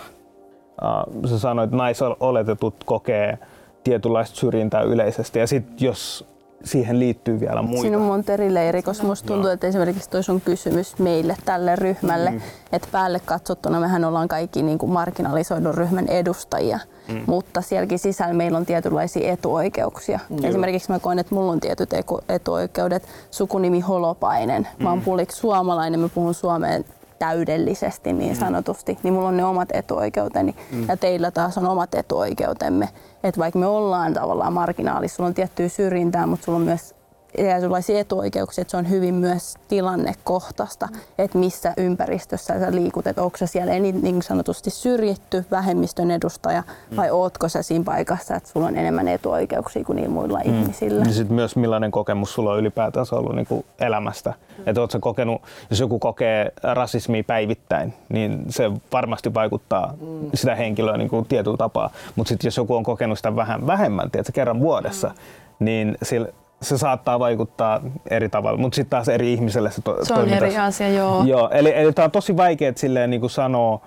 Sä 1.27 1.39
sanoit, 1.39 1.69
että 1.69 1.77
naisoletetut 1.77 2.75
kokee 2.85 3.39
tietynlaista 3.85 4.37
syrjintää 4.37 4.83
yleisesti 4.83 5.39
ja 5.39 5.47
sitten 5.47 5.87
jos 5.87 6.27
siihen 6.64 6.99
liittyy 6.99 7.40
vielä 7.40 7.62
muita. 7.62 7.81
Siinä 7.81 7.97
on 7.99 8.02
monta 8.02 8.33
eri 8.33 8.55
leiri, 8.55 8.83
koska 8.83 9.07
musta 9.07 9.26
tuntuu, 9.26 9.50
että 9.50 9.67
esimerkiksi 9.67 10.11
toi 10.11 10.23
sun 10.23 10.40
kysymys 10.40 10.99
meille, 10.99 11.37
tälle 11.45 11.76
ryhmälle, 11.76 12.31
mm. 12.31 12.40
että 12.73 12.88
päälle 12.93 13.21
katsottuna 13.25 13.81
mehän 13.81 14.05
ollaan 14.05 14.29
kaikki 14.29 14.62
niin 14.62 14.79
kuin 14.79 14.93
marginalisoidun 14.93 15.75
ryhmän 15.75 16.09
edustajia, 16.09 16.79
mm. 17.09 17.23
mutta 17.26 17.61
sielläkin 17.61 17.99
sisällä 17.99 18.35
meillä 18.35 18.59
on 18.59 18.67
tietynlaisia 18.67 19.33
etuoikeuksia. 19.33 20.19
Mm. 20.31 20.45
Esimerkiksi 20.45 20.93
mä 20.93 20.99
koen, 20.99 21.19
että 21.19 21.35
mulla 21.35 21.52
on 21.52 21.61
tietyt 21.61 21.90
etuoikeudet, 22.29 23.09
sukunimi 23.31 23.81
Holopainen, 23.81 24.69
mm. 24.79 24.85
mä 24.85 24.90
oon 24.90 25.00
puoliksi 25.00 25.37
suomalainen, 25.37 26.00
mä 26.00 26.09
puhun 26.09 26.35
suomeen 26.35 26.85
täydellisesti 27.21 28.12
niin 28.12 28.33
mm. 28.33 28.39
sanotusti, 28.41 28.99
niin 29.03 29.15
mulla 29.15 29.29
on 29.29 29.37
ne 29.37 29.45
omat 29.45 29.69
etuoikeuteni 29.73 30.55
mm. 30.73 30.89
ja 30.89 30.97
teillä 30.97 31.31
taas 31.31 31.59
on 31.59 31.69
omat 31.69 31.95
etuoikeutemme. 31.95 32.89
Että 33.25 33.41
vaikka 33.41 33.59
me 33.59 33.67
ollaan 33.67 34.15
tavallaan 34.15 34.53
marginaalissa, 34.53 35.17
sulla 35.17 35.29
on 35.29 35.35
tiettyä 35.35 35.69
syrjintää, 35.69 36.27
mutta 36.27 36.45
sulla 36.45 36.59
on 36.59 36.65
myös 36.65 36.95
erilaisia 37.34 37.99
etuoikeuksia, 37.99 38.62
että 38.62 38.70
se 38.70 38.76
on 38.76 38.90
hyvin 38.90 39.14
myös 39.14 39.54
tilannekohtaista, 39.68 40.87
mm. 40.87 40.99
että 41.18 41.38
missä 41.38 41.75
ympäristössä 41.76 42.60
sä 42.60 42.72
liikut, 42.72 43.06
että 43.06 43.22
onko 43.22 43.37
sä 43.37 43.46
siellä 43.46 43.72
niin 43.78 44.22
sanotusti 44.22 44.70
syrjitty 44.70 45.44
vähemmistön 45.50 46.10
edustaja 46.10 46.62
mm. 46.90 46.96
vai 46.96 47.10
ootko 47.10 47.49
sä 47.49 47.62
siinä 47.62 47.84
paikassa, 47.84 48.34
että 48.34 48.49
sulla 48.49 48.66
on 48.66 48.76
enemmän 48.76 49.08
etuoikeuksia 49.08 49.84
kuin 49.84 49.96
niillä 49.96 50.12
muilla 50.12 50.40
mm. 50.44 50.54
ihmisillä. 50.54 51.04
Ja 51.04 51.12
sitten 51.12 51.34
myös 51.34 51.56
millainen 51.56 51.90
kokemus 51.90 52.34
sulla 52.34 52.52
on 52.52 52.58
ylipäätänsä 52.58 53.16
ollut 53.16 53.34
niin 53.34 53.46
kuin 53.46 53.64
elämästä. 53.80 54.30
Mm. 54.30 54.62
Että 54.66 54.80
ootko 54.80 54.99
kokenut, 55.00 55.42
jos 55.70 55.80
joku 55.80 55.99
kokee 55.99 56.52
rasismia 56.62 57.25
päivittäin, 57.25 57.94
niin 58.08 58.44
se 58.49 58.70
varmasti 58.92 59.34
vaikuttaa 59.34 59.94
mm. 60.00 60.30
sitä 60.34 60.54
henkilöä 60.54 60.96
niin 60.96 61.10
kuin 61.10 61.26
tietyllä 61.26 61.56
tapaa. 61.56 61.90
Mutta 62.16 62.28
sitten 62.28 62.49
jos 62.49 62.56
joku 62.56 62.76
on 62.76 62.82
kokenut 62.82 63.18
sitä 63.18 63.37
vähän 63.37 63.66
vähemmän, 63.66 64.10
tiedätkö, 64.10 64.32
kerran 64.32 64.60
vuodessa, 64.60 65.08
mm. 65.08 65.64
niin 65.64 65.99
sillä 66.02 66.28
se 66.62 66.79
saattaa 66.79 67.19
vaikuttaa 67.19 67.81
eri 68.11 68.29
tavalla, 68.29 68.59
mutta 68.59 68.76
sitten 68.76 68.90
taas 68.90 69.09
eri 69.09 69.33
ihmiselle 69.33 69.71
se, 69.71 69.83
to- 69.83 70.05
se 70.05 70.14
on 70.14 70.29
eri 70.29 70.57
asia, 70.57 70.88
joo. 70.88 71.25
joo 71.25 71.49
eli, 71.52 71.73
eli 71.76 71.93
tämä 71.93 72.05
on 72.05 72.11
tosi 72.11 72.37
vaikea 72.37 72.73
silleen 72.76 73.11
niin 73.11 73.21
kuin 73.21 73.31
sanoa, 73.31 73.81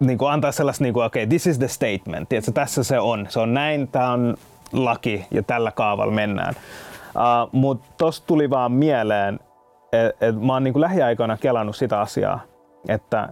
niin 0.00 0.18
kuin 0.18 0.32
antaa 0.32 0.52
sellaista, 0.52 0.84
niin 0.84 0.94
kuin, 0.94 1.06
okay, 1.06 1.26
this 1.26 1.46
is 1.46 1.58
the 1.58 1.68
statement, 1.68 2.28
tiedätkö, 2.28 2.52
tässä 2.52 2.84
se 2.84 3.00
on, 3.00 3.26
se 3.28 3.40
on 3.40 3.54
näin, 3.54 3.88
tämä 3.88 4.12
on 4.12 4.36
laki 4.72 5.26
ja 5.30 5.42
tällä 5.42 5.70
kaavalla 5.70 6.12
mennään. 6.12 6.54
Uh, 7.06 7.48
mutta 7.52 7.86
tosta 7.98 8.26
tuli 8.26 8.50
vaan 8.50 8.72
mieleen, 8.72 9.40
että 9.92 10.26
et 10.26 10.40
mä 10.42 10.52
oon 10.52 10.64
niin 10.64 10.72
kuin 10.72 10.80
lähiaikoina 10.80 11.36
kelannut 11.36 11.76
sitä 11.76 12.00
asiaa, 12.00 12.40
että 12.88 13.28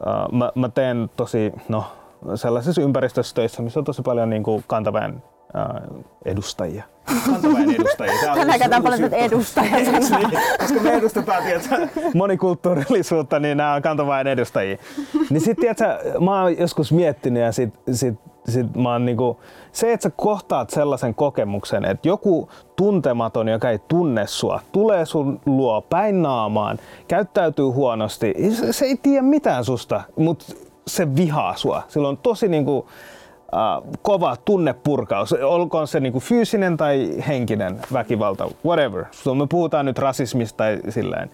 uh, 0.00 0.38
mä, 0.38 0.52
mä 0.54 0.68
teen 0.68 1.10
tosi, 1.16 1.52
no, 1.68 1.84
sellaisessa 2.34 2.82
ympäristössä 2.82 3.34
töissä, 3.34 3.62
missä 3.62 3.80
on 3.80 3.84
tosi 3.84 4.02
paljon 4.02 4.30
niin 4.30 4.42
kuin 4.42 4.64
kantaväen 4.66 5.22
edustajia 6.24 6.84
kantaväen 7.26 7.70
edustajia. 7.70 8.20
Tämä 8.20 8.34
Tänään 8.34 8.58
käytetään 8.58 8.82
paljon 8.82 9.00
tätä 9.00 9.16
edustajia 9.16 9.76
niin, 9.76 10.40
koska 10.58 10.80
me 10.80 10.92
edustetaan 10.92 11.42
tiedätkö, 11.42 11.88
monikulttuurillisuutta, 12.14 13.38
niin 13.38 13.56
nämä 13.56 13.74
on 13.74 13.82
kantaväen 13.82 14.26
edustajia. 14.26 14.76
Niin 15.30 15.40
sit, 15.40 15.58
tiedätkö, 15.58 15.84
mä 16.20 16.42
oon 16.42 16.58
joskus 16.58 16.92
miettinyt 16.92 17.42
ja 17.42 17.52
sit, 17.52 17.74
sit, 17.92 18.14
sit 18.48 18.76
mä 18.76 18.92
oon 18.92 19.04
niinku, 19.04 19.40
se, 19.72 19.92
että 19.92 20.02
sä 20.02 20.10
kohtaat 20.16 20.70
sellaisen 20.70 21.14
kokemuksen, 21.14 21.84
että 21.84 22.08
joku 22.08 22.48
tuntematon, 22.76 23.48
joka 23.48 23.70
ei 23.70 23.78
tunne 23.78 24.26
sua, 24.26 24.60
tulee 24.72 25.06
sun 25.06 25.40
luo 25.46 25.80
päin 25.80 26.22
naamaan, 26.22 26.78
käyttäytyy 27.08 27.64
huonosti, 27.64 28.34
se, 28.50 28.72
se 28.72 28.84
ei 28.84 28.96
tiedä 28.96 29.22
mitään 29.22 29.64
susta, 29.64 30.02
mutta 30.16 30.44
se 30.86 31.16
vihaa 31.16 31.56
sua. 31.56 31.82
Sillä 31.88 32.08
on 32.08 32.16
tosi 32.16 32.48
niinku, 32.48 32.86
kova 34.02 34.36
tunnepurkaus, 34.44 35.32
olkoon 35.32 35.86
se 35.86 36.00
niinku 36.00 36.20
fyysinen 36.20 36.76
tai 36.76 37.14
henkinen 37.28 37.80
väkivalta, 37.92 38.48
whatever. 38.64 39.04
So 39.10 39.34
me 39.34 39.46
puhutaan 39.50 39.86
nyt 39.86 39.98
rasismista 39.98 40.56
tai 40.56 40.80
silleen. 40.88 41.30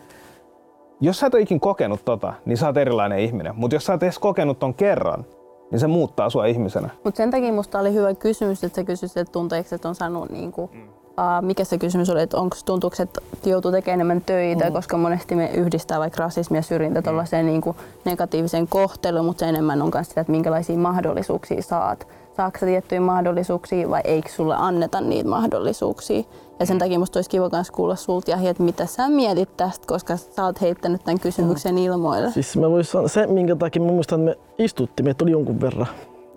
Jos 1.00 1.18
sä 1.20 1.26
et 1.26 1.34
ole 1.34 1.42
ikin 1.42 1.60
kokenut 1.60 2.04
tota, 2.04 2.32
niin 2.44 2.56
sä 2.56 2.66
oot 2.66 2.76
erilainen 2.76 3.18
ihminen. 3.18 3.52
Mutta 3.56 3.76
jos 3.76 3.84
sä 3.84 3.92
oot 3.92 4.02
edes 4.02 4.18
kokenut 4.18 4.58
ton 4.58 4.74
kerran, 4.74 5.24
niin 5.70 5.80
se 5.80 5.86
muuttaa 5.86 6.30
sua 6.30 6.46
ihmisenä. 6.46 6.88
Mutta 7.04 7.16
sen 7.16 7.30
takia 7.30 7.52
musta 7.52 7.78
oli 7.78 7.92
hyvä 7.92 8.14
kysymys, 8.14 8.64
että 8.64 8.76
sä 8.76 8.84
kysyit, 8.84 9.16
että 9.16 9.32
tunteeko, 9.32 9.68
että 9.74 9.88
on 9.88 9.94
saanut 9.94 10.30
niinku, 10.30 10.70
mm. 10.72 10.88
Uh, 11.18 11.46
mikä 11.46 11.64
se 11.64 11.78
kysymys 11.78 12.10
oli, 12.10 12.22
että 12.22 12.36
onko 12.36 12.56
tuntuuko, 12.64 12.96
että 13.02 13.20
joutuu 13.50 13.72
tekemään 13.72 13.96
enemmän 13.96 14.20
töitä, 14.20 14.64
mm. 14.64 14.72
koska 14.72 14.96
monesti 14.96 15.34
me 15.34 15.50
yhdistää 15.54 15.98
vaikka 15.98 16.22
rasismi 16.22 16.58
ja 16.58 16.62
syrjintä 16.62 17.02
mm. 17.12 17.46
niinku 17.46 17.76
negatiiviseen 18.04 18.68
kohteluun, 18.68 19.26
mutta 19.26 19.40
se 19.40 19.48
enemmän 19.48 19.82
on 19.82 19.90
myös 19.94 20.08
sitä, 20.08 20.20
että 20.20 20.30
minkälaisia 20.30 20.78
mahdollisuuksia 20.78 21.62
saat 21.62 22.06
saako 22.38 22.58
tiettyjä 22.60 23.00
mahdollisuuksia 23.00 23.90
vai 23.90 24.00
eikö 24.04 24.28
sulle 24.28 24.54
anneta 24.58 25.00
niitä 25.00 25.28
mahdollisuuksia. 25.28 26.22
Ja 26.60 26.66
sen 26.66 26.78
takia 26.78 26.98
musta 26.98 27.18
olisi 27.18 27.30
kiva 27.30 27.48
myös 27.52 27.70
kuulla 27.70 27.96
sulta 27.96 28.30
Jahi, 28.30 28.48
että 28.48 28.62
mitä 28.62 28.86
sä 28.86 29.08
mietit 29.08 29.56
tästä, 29.56 29.86
koska 29.86 30.16
sä 30.16 30.44
oot 30.44 30.60
heittänyt 30.60 31.04
tämän 31.04 31.20
kysymyksen 31.20 31.74
mm. 31.74 31.78
ilmoille. 31.78 32.30
Siis 32.30 32.56
mä 32.56 32.70
voisin 32.70 32.92
sanoa, 32.92 33.08
se 33.08 33.26
minkä 33.26 33.56
takia 33.56 33.82
mä 33.82 33.88
muistan, 33.88 34.28
että 34.28 34.40
me 34.58 34.64
istuttiin, 34.64 35.04
meitä 35.06 35.24
oli 35.24 35.30
jonkun 35.30 35.60
verran, 35.60 35.86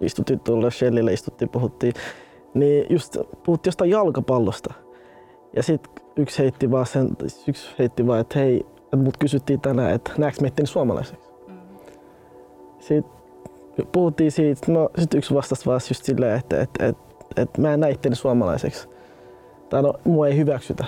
istuttiin 0.01 0.39
tuolla 0.39 0.69
Shellille, 0.69 1.13
istuttiin, 1.13 1.49
puhuttiin, 1.49 1.93
niin 2.53 2.85
just 2.89 3.17
puhuttiin 3.43 3.71
jostain 3.71 3.91
jalkapallosta. 3.91 4.73
Ja 5.55 5.63
sitten 5.63 6.03
yksi 6.15 6.39
heitti 6.39 6.71
vaan 6.71 6.85
sen, 6.85 7.09
yksi 7.47 7.69
heitti 7.79 8.07
vaan, 8.07 8.19
että 8.19 8.39
hei, 8.39 8.65
että 8.75 8.97
mut 8.97 9.17
kysyttiin 9.17 9.61
tänään, 9.61 9.91
että 9.91 10.11
näetkö 10.17 10.41
meitä 10.41 10.65
suomalaiseksi? 10.65 11.29
Mm. 11.47 11.53
Sitten 12.79 13.13
puhuttiin 13.91 14.31
siitä, 14.31 14.71
no 14.71 14.89
sitten 14.99 15.17
yksi 15.17 15.33
vastasi 15.33 15.65
vaan 15.65 15.81
just 15.89 16.03
silleen, 16.03 16.39
että, 16.39 16.61
että, 16.61 16.87
että, 16.87 17.15
että 17.35 17.61
mä 17.61 17.73
en 17.73 17.79
näe 17.79 17.95
suomalaiseksi. 18.13 18.89
Tai 19.69 19.81
no, 19.81 19.93
mua 20.03 20.27
ei 20.27 20.37
hyväksytä. 20.37 20.85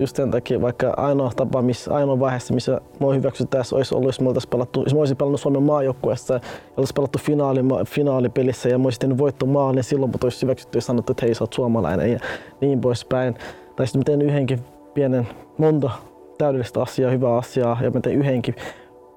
Just 0.00 0.16
sen 0.16 0.30
takia, 0.30 0.60
vaikka 0.60 0.94
ainoa 0.96 1.30
tapa, 1.36 1.62
missä, 1.62 1.94
ainoa 1.94 2.20
vaiheessa, 2.20 2.54
missä 2.54 2.80
mua 2.98 3.14
hyväksyttäisiin, 3.14 3.76
olisi 3.76 3.94
ollut, 3.94 4.08
jos, 4.08 4.20
me 4.20 4.30
pelattu, 4.50 4.82
jos 4.82 4.94
mä 4.94 5.00
olisin 5.00 5.16
pelannut 5.16 5.40
Suomen 5.40 5.62
maajoukkueessa 5.62 6.34
ja 6.34 6.40
olisi 6.76 6.92
pelattu 6.92 7.18
finaali, 7.18 7.60
finaalipelissä 7.86 8.68
ja 8.68 8.78
mä 8.78 8.84
olisin 8.84 9.00
tehnyt 9.00 9.18
voittomaali, 9.18 9.74
niin 9.74 9.84
silloin 9.84 10.12
mut 10.12 10.24
olisi 10.24 10.42
hyväksytty 10.42 10.78
ja 10.78 10.82
sanottu, 10.82 11.12
että 11.12 11.26
hei, 11.26 11.34
sä 11.34 11.44
oot 11.44 11.52
suomalainen 11.52 12.12
ja 12.12 12.18
niin 12.60 12.80
poispäin. 12.80 13.34
Tai 13.76 13.86
sitten 13.86 14.00
mä 14.00 14.04
teen 14.04 14.22
yhdenkin 14.22 14.60
pienen, 14.94 15.28
monta 15.58 15.90
täydellistä 16.38 16.82
asiaa, 16.82 17.10
hyvää 17.10 17.36
asiaa 17.36 17.78
ja 17.82 17.90
mä 17.90 18.00
teen 18.00 18.18
yhdenkin 18.18 18.54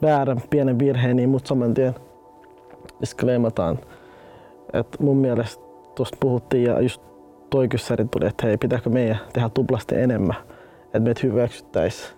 väärän 0.02 0.42
pienen 0.50 0.80
virheen, 0.80 1.16
niin 1.16 1.30
mut 1.30 1.48
saman 1.48 1.74
tien 1.74 1.96
disclaimataan. 3.02 3.80
Et 4.74 5.00
mun 5.00 5.18
mielestä 5.18 5.64
tuosta 5.96 6.18
puhuttiin 6.20 6.64
ja 6.64 6.82
just 6.82 7.02
toi 7.50 7.68
kyssäri 7.68 8.06
tuli, 8.06 8.26
että 8.26 8.48
hei, 8.48 8.58
pitääkö 8.58 8.90
meidän 8.90 9.20
tehdä 9.34 9.50
tuplasti 9.50 9.96
enemmän, 9.96 10.36
että 10.94 11.00
meitä 11.00 11.22
hyväksyttäisiin. 11.24 12.10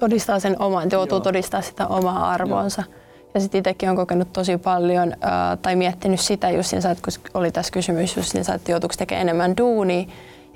Todistaa 0.00 0.40
sen 0.40 0.56
oman, 0.62 0.88
joutuu 0.92 1.20
todistaa 1.20 1.60
sitä 1.60 1.86
omaa 1.86 2.30
arvoonsa. 2.30 2.82
Joo. 2.86 3.00
Ja 3.34 3.40
sitten 3.40 3.58
itsekin 3.58 3.90
on 3.90 3.96
kokenut 3.96 4.32
tosi 4.32 4.58
paljon 4.58 5.12
ää, 5.20 5.56
tai 5.56 5.76
miettinyt 5.76 6.20
sitä 6.20 6.50
just 6.50 6.70
siinä, 6.70 6.90
että 6.90 7.02
kun 7.02 7.40
oli 7.40 7.50
tässä 7.50 7.72
kysymys 7.72 8.16
just 8.16 8.34
niin, 8.34 8.54
että 8.54 8.70
joutuuko 8.72 8.94
tekemään 8.98 9.22
enemmän 9.22 9.56
duunia. 9.56 10.04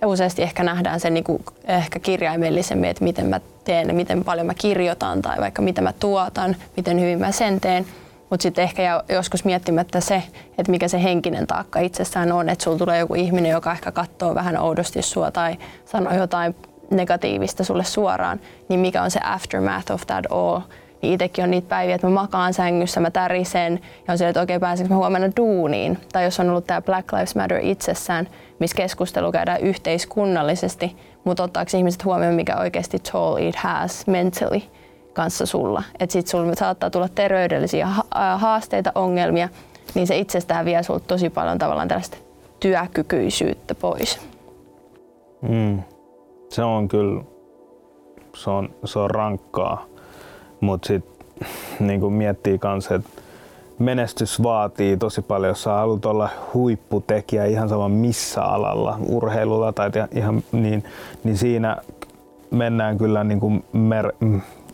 Ja 0.00 0.08
useasti 0.08 0.42
ehkä 0.42 0.64
nähdään 0.64 1.00
se 1.00 1.10
niin 1.10 1.24
kuin, 1.24 1.44
ehkä 1.64 1.98
kirjaimellisemmin, 1.98 2.90
että 2.90 3.04
miten 3.04 3.26
mä 3.26 3.40
teen, 3.64 3.94
miten 3.94 4.24
paljon 4.24 4.46
mä 4.46 4.54
kirjoitan 4.54 5.22
tai 5.22 5.38
vaikka 5.40 5.62
mitä 5.62 5.80
mä 5.80 5.92
tuotan, 5.92 6.56
miten 6.76 7.00
hyvin 7.00 7.18
mä 7.18 7.32
sen 7.32 7.60
teen. 7.60 7.86
Mutta 8.30 8.42
sitten 8.42 8.64
ehkä 8.64 9.04
joskus 9.08 9.44
miettimättä 9.44 10.00
se, 10.00 10.22
että 10.58 10.70
mikä 10.70 10.88
se 10.88 11.02
henkinen 11.02 11.46
taakka 11.46 11.80
itsessään 11.80 12.32
on, 12.32 12.48
että 12.48 12.64
sulla 12.64 12.78
tulee 12.78 12.98
joku 12.98 13.14
ihminen, 13.14 13.50
joka 13.50 13.72
ehkä 13.72 13.92
katsoo 13.92 14.34
vähän 14.34 14.58
oudosti 14.58 15.02
sua 15.02 15.30
tai 15.30 15.56
sanoo 15.84 16.14
jotain 16.14 16.54
negatiivista 16.90 17.64
sulle 17.64 17.84
suoraan, 17.84 18.40
niin 18.68 18.80
mikä 18.80 19.02
on 19.02 19.10
se 19.10 19.20
aftermath 19.24 19.92
of 19.92 20.06
that 20.06 20.24
all. 20.30 20.60
Niin 21.02 21.12
itsekin 21.12 21.44
on 21.44 21.50
niitä 21.50 21.68
päiviä, 21.68 21.94
että 21.94 22.06
mä 22.06 22.12
makaan 22.12 22.54
sängyssä, 22.54 23.00
mä 23.00 23.10
tärisen 23.10 23.80
ja 24.06 24.12
on 24.12 24.18
se, 24.18 24.28
että 24.28 24.42
okei 24.42 24.58
pääsenkö 24.58 24.94
mä 24.94 24.98
huomenna 24.98 25.28
duuniin. 25.36 25.98
Tai 26.12 26.24
jos 26.24 26.40
on 26.40 26.50
ollut 26.50 26.66
tämä 26.66 26.82
Black 26.82 27.12
Lives 27.12 27.36
Matter 27.36 27.58
itsessään, 27.62 28.28
missä 28.58 28.76
keskustelu 28.76 29.32
käydään 29.32 29.60
yhteiskunnallisesti, 29.60 30.96
mutta 31.24 31.42
ottaako 31.42 31.70
ihmiset 31.76 32.04
huomioon, 32.04 32.34
mikä 32.34 32.56
oikeasti 32.56 32.98
toll 32.98 33.36
it 33.36 33.56
has 33.56 34.06
mentally 34.06 34.60
kanssa 35.12 35.46
sulla. 35.46 35.82
Että 36.00 36.12
sit 36.12 36.26
sulla 36.26 36.54
saattaa 36.54 36.90
tulla 36.90 37.08
terveydellisiä 37.08 37.88
haasteita, 38.36 38.92
ongelmia, 38.94 39.48
niin 39.94 40.06
se 40.06 40.16
itsestään 40.16 40.64
vie 40.64 40.82
sulta 40.82 41.04
tosi 41.06 41.30
paljon 41.30 41.58
tavallaan 41.58 41.88
tällaista 41.88 42.16
työkykyisyyttä 42.60 43.74
pois. 43.74 44.20
Mm. 45.42 45.82
Se 46.48 46.62
on 46.62 46.88
kyllä, 46.88 47.22
se 48.36 48.50
on, 48.50 48.70
se 48.84 48.98
on 48.98 49.10
rankkaa, 49.10 49.84
mutta 50.60 50.86
sitten 50.86 51.18
niin 51.80 52.12
miettii 52.12 52.60
myös, 52.64 52.90
että 52.90 53.10
menestys 53.78 54.42
vaatii 54.42 54.96
tosi 54.96 55.22
paljon, 55.22 55.48
jos 55.48 55.62
sä 55.62 55.70
haluat 55.70 56.06
olla 56.06 56.28
huipputekijä 56.54 57.44
ihan 57.44 57.68
sama 57.68 57.88
missä 57.88 58.42
alalla, 58.42 58.98
urheilulla 59.08 59.72
tai 59.72 59.90
ihan 60.12 60.42
niin, 60.52 60.84
niin 61.24 61.36
siinä 61.36 61.76
mennään 62.50 62.98
kyllä 62.98 63.24
niin 63.24 63.40
kuin 63.40 63.64
mer, 63.72 64.12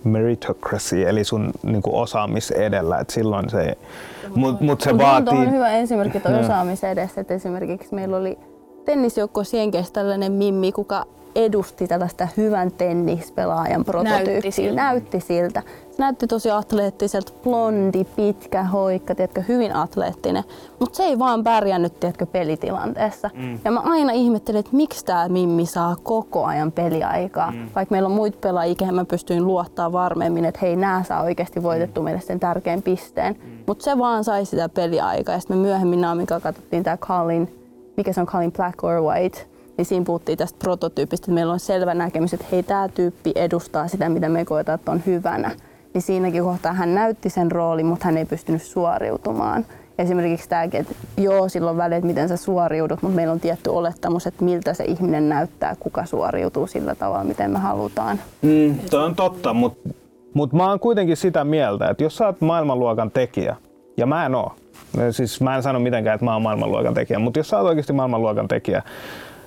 meritocracy, 0.04 1.08
eli 1.08 1.24
sun 1.24 1.52
niin 1.62 1.82
kuin 1.82 1.96
osaamis 1.96 2.50
edellä, 2.50 2.98
että 2.98 3.14
silloin 3.14 3.50
se, 3.50 3.78
mutta 4.34 4.64
mut 4.64 4.80
se 4.80 4.92
Mut 4.92 5.02
vaatii... 5.02 5.38
On 5.38 5.52
hyvä 5.52 5.70
esimerkki 5.70 6.20
tuon 6.20 6.34
osaamis 6.34 6.84
edessä, 6.84 7.20
että 7.20 7.34
esimerkiksi 7.34 7.94
meillä 7.94 8.16
oli 8.16 8.38
tennisjoukko 8.84 9.44
Sienkes 9.44 9.90
tällainen 9.90 10.32
Mimmi, 10.32 10.72
kuka 10.72 11.06
edusti 11.34 11.88
tällaista 11.88 12.28
hyvän 12.36 12.72
tennispelaajan 12.72 13.84
prototyyppiä. 13.84 14.32
Näytti 14.32 14.50
siltä. 14.50 14.82
Näytti 14.82 15.20
siltä. 15.20 15.62
Se 15.90 16.02
näytti 16.02 16.26
tosi 16.26 16.50
atleettiselta, 16.50 17.32
blondi, 17.44 18.04
pitkä, 18.04 18.64
hoikka, 18.64 19.14
tiedätkö, 19.14 19.42
hyvin 19.48 19.76
atleettinen. 19.76 20.44
Mutta 20.80 20.96
se 20.96 21.02
ei 21.02 21.18
vaan 21.18 21.44
pärjännyt 21.44 22.00
tiedätkö, 22.00 22.26
pelitilanteessa. 22.26 23.30
Mm. 23.34 23.58
Ja 23.64 23.70
mä 23.70 23.80
aina 23.80 24.12
ihmettelin, 24.12 24.60
että 24.60 24.76
miksi 24.76 25.04
tämä 25.04 25.28
Mimmi 25.28 25.66
saa 25.66 25.96
koko 26.02 26.44
ajan 26.44 26.72
peliaikaa. 26.72 27.50
Mm. 27.50 27.68
Vaikka 27.74 27.92
meillä 27.92 28.06
on 28.06 28.14
muita 28.14 28.38
pelaajia, 28.40 28.74
kehen 28.74 28.94
mä 28.94 29.04
pystyin 29.04 29.46
luottaa 29.46 29.92
varmemmin, 29.92 30.44
että 30.44 30.60
hei, 30.62 30.76
nämä 30.76 31.02
saa 31.02 31.22
oikeasti 31.22 31.62
voitettu 31.62 32.00
mm. 32.00 32.04
meille 32.04 32.20
sen 32.20 32.40
tärkeän 32.40 32.82
pisteen. 32.82 33.36
Mm. 33.44 33.58
Mutta 33.66 33.84
se 33.84 33.98
vaan 33.98 34.24
sai 34.24 34.44
sitä 34.44 34.68
peliaikaa. 34.68 35.34
Ja 35.34 35.40
sitten 35.40 35.56
me 35.56 35.62
myöhemmin 35.62 36.00
Naamikaa 36.00 36.40
katsottiin 36.40 36.82
tämä 36.82 36.96
Colin, 36.96 37.63
mikä 37.96 38.12
se 38.12 38.20
on 38.20 38.26
Colin 38.26 38.52
Black 38.52 38.84
or 38.84 39.00
White 39.00 39.46
niin 39.76 39.84
siinä 39.84 40.04
puhuttiin 40.04 40.38
tästä 40.38 40.58
prototyypistä, 40.58 41.24
että 41.24 41.34
meillä 41.34 41.52
on 41.52 41.60
selvä 41.60 41.94
näkemys, 41.94 42.34
että 42.34 42.46
hei, 42.52 42.62
tämä 42.62 42.88
tyyppi 42.88 43.32
edustaa 43.34 43.88
sitä, 43.88 44.08
mitä 44.08 44.28
me 44.28 44.44
koetaan, 44.44 44.78
että 44.78 44.90
on 44.90 45.02
hyvänä. 45.06 45.50
Niin 45.94 46.02
siinäkin 46.02 46.42
kohtaa 46.42 46.72
hän 46.72 46.94
näytti 46.94 47.30
sen 47.30 47.52
roolin, 47.52 47.86
mutta 47.86 48.04
hän 48.04 48.16
ei 48.16 48.24
pystynyt 48.24 48.62
suoriutumaan. 48.62 49.66
Esimerkiksi 49.98 50.48
tämäkin, 50.48 50.80
että 50.80 50.94
joo, 51.16 51.48
silloin 51.48 51.76
väliin, 51.76 51.96
että 51.96 52.06
miten 52.06 52.28
sä 52.28 52.36
suoriudut, 52.36 53.02
mutta 53.02 53.16
meillä 53.16 53.32
on 53.32 53.40
tietty 53.40 53.70
olettamus, 53.70 54.26
että 54.26 54.44
miltä 54.44 54.74
se 54.74 54.84
ihminen 54.84 55.28
näyttää, 55.28 55.76
kuka 55.80 56.06
suoriutuu 56.06 56.66
sillä 56.66 56.94
tavalla, 56.94 57.24
miten 57.24 57.50
me 57.50 57.58
halutaan. 57.58 58.20
Mm, 58.42 58.78
toi 58.90 59.04
on 59.04 59.14
totta, 59.14 59.54
mutta 59.54 59.88
mut 60.34 60.52
mä 60.52 60.68
oon 60.68 60.80
kuitenkin 60.80 61.16
sitä 61.16 61.44
mieltä, 61.44 61.88
että 61.90 62.02
jos 62.02 62.16
sä 62.16 62.26
oot 62.26 62.40
maailmanluokan 62.40 63.10
tekijä, 63.10 63.56
ja 63.96 64.06
mä 64.06 64.26
en 64.26 64.34
oo, 64.34 64.54
siis 65.10 65.40
mä 65.40 65.56
en 65.56 65.62
sano 65.62 65.80
mitenkään, 65.80 66.14
että 66.14 66.24
mä 66.24 66.32
oon 66.32 66.42
maailmanluokan 66.42 66.94
tekijä, 66.94 67.18
mutta 67.18 67.38
jos 67.38 67.48
sä 67.48 67.58
oot 67.58 67.66
oikeasti 67.66 67.92
maailmanluokan 67.92 68.48
tekijä, 68.48 68.82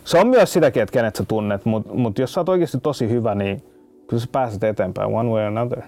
se 0.03 0.17
on 0.17 0.27
myös 0.27 0.53
sitäkin, 0.53 0.83
että 0.83 0.93
kenet 0.93 1.15
sä 1.15 1.23
tunnet, 1.27 1.65
mutta 1.65 1.93
mut 1.93 2.19
jos 2.19 2.33
sä 2.33 2.39
oot 2.39 2.49
oikeasti 2.49 2.77
tosi 2.83 3.09
hyvä, 3.09 3.35
niin 3.35 3.63
kyllä 4.07 4.21
sä 4.21 4.27
pääset 4.31 4.63
eteenpäin 4.63 5.13
one 5.13 5.29
way 5.29 5.43
or 5.43 5.47
another. 5.47 5.81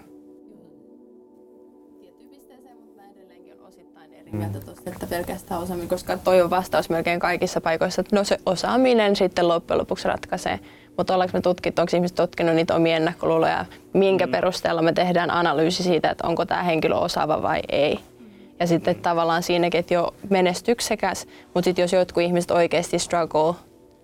mieltä 4.32 4.60
tosta, 4.60 4.90
että 4.90 5.08
pelkästään 5.08 5.62
osaaminen, 5.62 5.90
koska 5.90 6.18
toi 6.18 6.42
on 6.42 6.50
vastaus 6.50 6.90
melkein 6.90 7.20
kaikissa 7.20 7.62
paikoissa, 7.62 8.02
että 8.02 8.16
no 8.16 8.24
se 8.24 8.38
osaaminen 8.46 9.16
sitten 9.16 9.48
loppujen 9.48 9.80
lopuksi 9.80 10.08
ratkaisee. 10.08 10.60
Mutta 10.98 11.14
ollaanko 11.14 11.38
me 11.38 11.42
tutkittu, 11.42 11.82
onko 11.82 11.92
ihmiset 11.96 12.16
tutkinut 12.16 12.56
niitä 12.56 12.76
omia 12.76 12.96
ennakkoluuloja, 12.96 13.66
minkä 13.94 14.26
mm. 14.26 14.32
perusteella 14.32 14.82
me 14.82 14.94
tehdään 14.94 15.32
analyysi 15.32 15.84
siitä, 15.84 16.10
että 16.10 16.28
onko 16.28 16.46
tämä 16.46 16.64
henkilö 16.64 16.96
osaava 16.96 17.42
vai 17.42 17.60
ei. 17.70 18.00
Ja 18.60 18.68
sitten 18.68 18.96
tavallaan 18.96 19.44
siinäkin, 19.44 19.80
että 19.80 19.94
jo 19.94 20.14
menestyksekäs, 20.30 21.28
mutta 21.54 21.66
sitten 21.66 21.84
jos 21.84 21.94
jotkut 21.94 22.24
ihmiset 22.24 22.52
oikeasti 22.52 23.00
struggle 23.00 23.54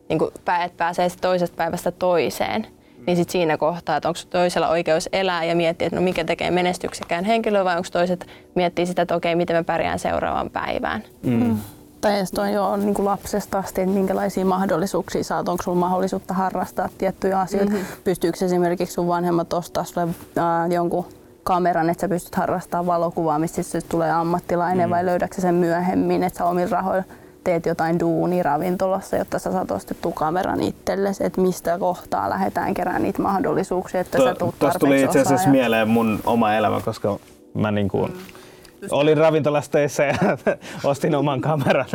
niin 0.09 0.19
kuin 0.19 0.31
päät 0.45 0.77
pääsee 0.77 1.07
toisesta 1.21 1.55
päivästä 1.55 1.91
toiseen, 1.91 2.67
niin 3.07 3.17
sit 3.17 3.29
siinä 3.29 3.57
kohtaa, 3.57 3.97
että 3.97 4.09
onko 4.09 4.19
toisella 4.29 4.69
oikeus 4.69 5.09
elää 5.13 5.43
ja 5.43 5.55
miettiä, 5.55 5.85
että 5.85 5.99
no 5.99 6.01
mikä 6.01 6.23
tekee 6.23 6.51
menestyksekään 6.51 7.25
henkilö 7.25 7.63
vai 7.63 7.77
onko 7.77 7.89
toiset 7.91 8.27
miettii 8.55 8.85
sitä, 8.85 9.01
että 9.01 9.15
okei, 9.15 9.35
miten 9.35 9.55
mä 9.55 9.63
pärjään 9.63 9.99
seuraavaan 9.99 10.49
päivään. 10.49 11.03
Mm. 11.23 11.43
Mm. 11.43 11.57
Tai 12.01 12.15
edes 12.17 12.31
toi 12.31 12.53
jo 12.53 12.75
niin 12.75 12.93
kuin 12.93 13.05
lapsesta 13.05 13.57
asti, 13.57 13.81
että 13.81 13.93
minkälaisia 13.93 14.45
mahdollisuuksia 14.45 15.23
saat, 15.23 15.49
onko 15.49 15.63
sulla 15.63 15.77
mahdollisuutta 15.77 16.33
harrastaa 16.33 16.89
tiettyjä 16.97 17.39
asioita. 17.39 17.71
Mm-hmm. 17.71 17.85
Pystyykö 18.03 18.45
esimerkiksi 18.45 18.93
sun 18.93 19.07
vanhemmat 19.07 19.53
ostaa 19.53 19.83
sulle 19.83 20.07
äh, 20.37 20.71
jonkun 20.71 21.05
kameran, 21.45 21.89
että 21.89 22.01
sä 22.01 22.09
pystyt 22.09 22.35
harrastamaan 22.35 22.85
valokuvaamista, 22.85 23.55
siis 23.55 23.71
se 23.71 23.81
tulee 23.81 24.11
ammattilainen 24.11 24.89
mm. 24.89 24.91
vai 24.91 25.05
löydätkö 25.05 25.41
sen 25.41 25.55
myöhemmin, 25.55 26.23
että 26.23 26.37
sä 26.37 26.45
omilla 26.45 26.69
rahoilla 26.69 27.03
teet 27.43 27.65
jotain 27.65 27.99
duuni 27.99 28.43
ravintolassa, 28.43 29.15
jotta 29.15 29.39
sä 29.39 29.51
saat 29.51 29.71
ostettua 29.71 30.11
kameran 30.11 30.61
itsellesi, 30.61 31.25
että 31.25 31.41
mistä 31.41 31.77
kohtaa 31.79 32.29
lähdetään 32.29 32.73
keräämään 32.73 33.03
niitä 33.03 33.21
mahdollisuuksia, 33.21 34.01
että 34.01 34.17
to, 34.17 34.25
sä 34.25 34.33
tuut 34.33 34.55
Tuossa 34.59 34.79
tuli 34.79 35.01
itse 35.01 35.21
asiassa 35.21 35.49
mieleen 35.49 35.87
mun 35.87 36.19
oma 36.25 36.53
elämä, 36.53 36.81
koska 36.81 37.19
mä 37.53 37.71
niin 37.71 37.87
kuin 37.87 38.11
mm. 38.11 38.87
olin 38.91 39.17
ravintolassa 39.17 39.71
töissä 39.71 40.03
ja 40.03 40.15
ostin 40.83 41.15
oman 41.15 41.41
kameran. 41.41 41.85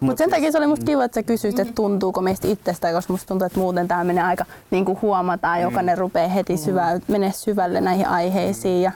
Mutta 0.00 0.18
sen 0.18 0.30
takia 0.30 0.52
se 0.52 0.58
oli 0.58 0.66
musta 0.66 0.86
kiva, 0.86 1.04
että 1.04 1.14
sä 1.14 1.22
kysyit, 1.22 1.58
että 1.58 1.74
tuntuuko 1.74 2.20
meistä 2.20 2.48
itsestään, 2.48 2.94
koska 2.94 3.12
musta 3.12 3.28
tuntuu, 3.28 3.46
että 3.46 3.58
muuten 3.58 3.88
tämä 3.88 4.04
menee 4.04 4.24
aika 4.24 4.44
niin 4.70 4.84
kuin 4.84 4.98
huomataan, 5.02 5.58
mm. 5.58 5.62
jokainen 5.62 5.98
rupeaa 5.98 6.28
heti 6.28 6.56
syvä, 6.56 7.00
menee 7.08 7.32
syvälle 7.32 7.80
näihin 7.80 8.08
aiheisiin. 8.08 8.82
Ja 8.82 8.92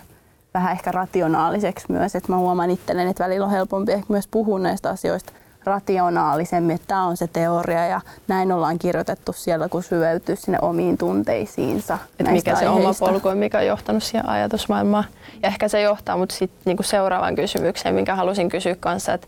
vähän 0.54 0.72
ehkä 0.72 0.92
rationaaliseksi 0.92 1.86
myös. 1.88 2.14
Että 2.14 2.32
mä 2.32 2.38
huomaan 2.38 2.70
itselleni, 2.70 3.10
että 3.10 3.24
välillä 3.24 3.46
on 3.46 3.52
helpompi 3.52 3.92
ehkä 3.92 4.06
myös 4.08 4.28
puhua 4.28 4.58
näistä 4.58 4.90
asioista 4.90 5.32
rationaalisemmin, 5.64 6.74
että 6.74 6.86
tämä 6.86 7.04
on 7.04 7.16
se 7.16 7.26
teoria 7.26 7.86
ja 7.86 8.00
näin 8.28 8.52
ollaan 8.52 8.78
kirjoitettu 8.78 9.32
siellä, 9.32 9.68
kun 9.68 9.82
syveytyy 9.82 10.36
sinne 10.36 10.58
omiin 10.62 10.98
tunteisiinsa. 10.98 11.98
Että 12.18 12.32
mikä 12.32 12.56
se 12.56 12.68
oma 12.68 12.94
polku 13.00 13.28
on, 13.28 13.38
mikä 13.38 13.58
on 13.58 13.66
johtanut 13.66 14.02
siihen 14.02 14.28
ajatusmaailmaan. 14.28 15.04
Ja 15.42 15.48
ehkä 15.48 15.68
se 15.68 15.80
johtaa 15.80 16.16
mut 16.16 16.30
sitten 16.30 16.60
niinku 16.64 16.82
seuraavaan 16.82 17.34
kysymykseen, 17.34 17.94
minkä 17.94 18.14
halusin 18.14 18.48
kysyä 18.48 18.76
kanssa, 18.80 19.14
että 19.14 19.26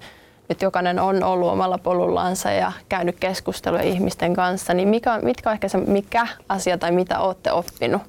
nyt 0.48 0.62
jokainen 0.62 0.98
on 0.98 1.22
ollut 1.22 1.50
omalla 1.50 1.78
polullansa 1.78 2.50
ja 2.50 2.72
käynyt 2.88 3.16
keskustelua 3.20 3.80
ihmisten 3.80 4.34
kanssa, 4.34 4.74
niin 4.74 4.88
mikä, 4.88 5.18
mitkä 5.22 5.52
ehkä 5.52 5.68
se, 5.68 5.78
mikä 5.78 6.26
asia 6.48 6.78
tai 6.78 6.92
mitä 6.92 7.20
olette 7.20 7.52
oppinut 7.52 8.02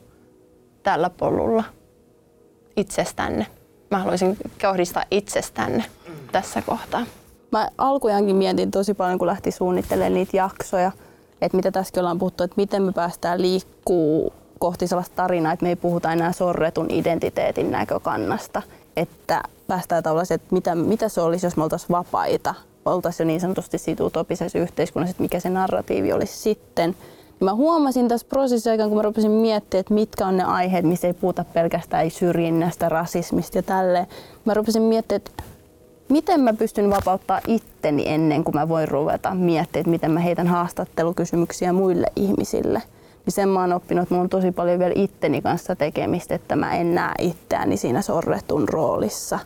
tällä 0.84 1.10
polulla? 1.10 1.63
itsestänne? 2.78 3.47
Mä 3.91 4.00
haluaisin 4.00 4.38
kohdistaa 4.62 5.04
itsestänne 5.12 5.86
tässä 6.32 6.62
kohtaa. 6.62 7.06
Mä 7.52 7.69
alkujaankin 7.78 8.36
mietin 8.36 8.71
tosi 8.71 8.93
paljon, 8.93 9.19
kun 9.19 9.28
lähti 9.28 9.52
suunnittelemaan 9.52 10.13
niitä 10.13 10.38
jaksoja, 10.38 10.91
että 11.41 11.58
mitä 11.58 11.71
tässäkin 11.71 12.00
ollaan 12.00 12.19
puhuttu, 12.19 12.43
että 12.43 12.54
miten 12.58 12.84
me 12.84 12.91
päästään 12.91 13.41
liikkuu 13.41 14.34
kohti 14.60 14.88
sellaista 14.88 15.15
tarinaa, 15.15 15.54
että 15.54 15.63
me 15.63 15.69
ei 15.69 15.76
puhuta 15.76 16.13
enää 16.13 16.32
sorretun 16.32 16.91
identiteetin 16.91 17.71
näkökannasta, 17.71 18.62
että 18.95 19.43
päästään 19.67 20.03
tavallaan, 20.03 20.27
että 20.30 20.47
mitä, 20.51 20.75
mitä 20.75 21.10
se 21.10 21.21
olisi, 21.21 21.45
jos 21.45 21.58
me 21.58 21.63
oltaisiin 21.63 21.89
vapaita, 21.89 22.53
oltaisiin 22.86 23.25
jo 23.25 23.27
niin 23.27 23.41
sanotusti 23.41 23.77
siitä 23.77 24.03
utopisessa 24.03 24.60
yhteiskunnassa, 24.60 25.12
että 25.12 25.23
mikä 25.23 25.39
se 25.39 25.49
narratiivi 25.49 26.13
olisi 26.13 26.38
sitten. 26.38 26.95
Mä 27.39 27.53
huomasin 27.53 28.08
tässä 28.08 28.27
prosessissa 28.30 28.71
aikana, 28.71 28.89
kun 28.89 28.97
mä 28.97 29.01
rupesin 29.01 29.32
miettimään, 29.32 29.80
että 29.80 29.93
mitkä 29.93 30.27
on 30.27 30.38
ne 30.38 30.43
aiheet, 30.43 30.86
missä 30.86 31.08
ei 31.08 31.13
puhuta 31.13 31.43
pelkästään 31.43 32.12
syrjinnästä, 32.12 32.89
rasismista 32.89 33.58
ja 33.58 33.63
tälleen. 33.63 34.08
Mä 34.45 34.53
rupesin 34.53 34.82
miettimään, 34.82 35.21
että 35.25 35.43
miten 36.10 36.41
mä 36.41 36.53
pystyn 36.53 36.89
vapauttaa 36.89 37.41
itteni 37.47 38.03
ennen 38.08 38.43
kuin 38.43 38.56
mä 38.56 38.69
voin 38.69 38.88
ruveta 38.88 39.36
miettimään, 39.36 39.82
että 39.82 39.89
miten 39.89 40.12
mä 40.12 40.19
heitän 40.19 40.47
haastattelukysymyksiä 40.47 41.73
muille 41.73 42.08
ihmisille. 42.15 42.82
niin 43.25 43.34
sen 43.34 43.49
mä 43.49 43.62
oon 43.62 43.73
oppinut, 43.73 44.03
että 44.03 44.15
mulla 44.15 44.23
on 44.23 44.30
tosi 44.30 44.51
paljon 44.51 44.80
vielä 44.80 44.93
itteni 44.95 45.41
kanssa 45.41 45.75
tekemistä, 45.75 46.36
että 46.36 46.56
mä 46.56 46.75
en 46.75 46.95
näe 46.95 47.13
itseäni 47.19 47.77
siinä 47.77 48.01
sorretun 48.01 48.69
roolissa. 48.69 49.39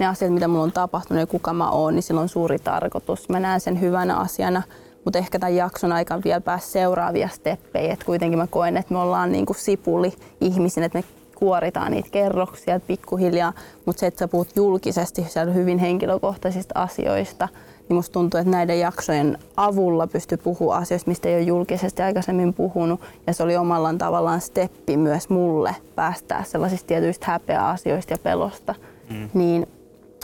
Ne 0.00 0.06
asiat, 0.06 0.32
mitä 0.32 0.48
mulla 0.48 0.62
on 0.62 0.72
tapahtunut 0.72 1.20
ja 1.20 1.26
kuka 1.26 1.52
mä 1.52 1.70
oon, 1.70 1.94
niin 1.94 2.02
sillä 2.02 2.20
on 2.20 2.28
suuri 2.28 2.58
tarkoitus. 2.58 3.28
Mä 3.28 3.40
näen 3.40 3.60
sen 3.60 3.80
hyvänä 3.80 4.16
asiana, 4.16 4.62
mutta 5.04 5.18
ehkä 5.18 5.38
tämän 5.38 5.56
jakson 5.56 5.92
aikana 5.92 6.22
vielä 6.24 6.40
pääs 6.40 6.72
seuraavia 6.72 7.28
steppejä. 7.28 7.92
Et 7.92 8.04
kuitenkin 8.04 8.38
mä 8.38 8.46
koen, 8.46 8.76
että 8.76 8.94
me 8.94 8.98
ollaan 8.98 9.32
niin 9.32 9.46
kuin 9.46 9.56
sipuli 9.56 10.12
ihmisinä, 10.40 10.86
että 10.86 10.98
me 10.98 11.04
kuoritaan 11.34 11.92
niitä 11.92 12.08
kerroksia 12.12 12.80
pikkuhiljaa, 12.80 13.52
mutta 13.86 14.00
se, 14.00 14.06
että 14.06 14.18
sä 14.18 14.28
puhut 14.28 14.48
julkisesti 14.56 15.26
siellä 15.28 15.52
hyvin 15.52 15.78
henkilökohtaisista 15.78 16.80
asioista, 16.80 17.48
niin 17.88 17.96
musta 17.96 18.12
tuntuu, 18.12 18.40
että 18.40 18.50
näiden 18.50 18.80
jaksojen 18.80 19.38
avulla 19.56 20.06
pystyy 20.06 20.38
puhumaan 20.38 20.82
asioista, 20.82 21.10
mistä 21.10 21.28
ei 21.28 21.34
ole 21.34 21.42
julkisesti 21.42 22.02
aikaisemmin 22.02 22.54
puhunut. 22.54 23.00
Ja 23.26 23.32
se 23.32 23.42
oli 23.42 23.56
omallaan 23.56 23.98
tavallaan 23.98 24.40
steppi 24.40 24.96
myös 24.96 25.28
mulle 25.28 25.76
päästää 25.94 26.44
sellaisista 26.44 26.86
tietyistä 26.86 27.26
häpeä 27.26 27.68
asioista 27.68 28.12
ja 28.12 28.18
pelosta. 28.22 28.74
Mm. 29.10 29.30
Niin 29.34 29.66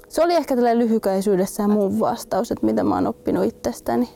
se 0.08 0.22
oli 0.22 0.34
ehkä 0.34 0.56
tällä 0.56 0.78
lyhykäisyydessä 0.78 1.68
mun 1.68 2.00
vastaus, 2.00 2.50
että 2.50 2.66
mitä 2.66 2.84
mä 2.84 2.94
oon 2.94 3.06
oppinut 3.06 3.44
itsestäni. 3.44 4.08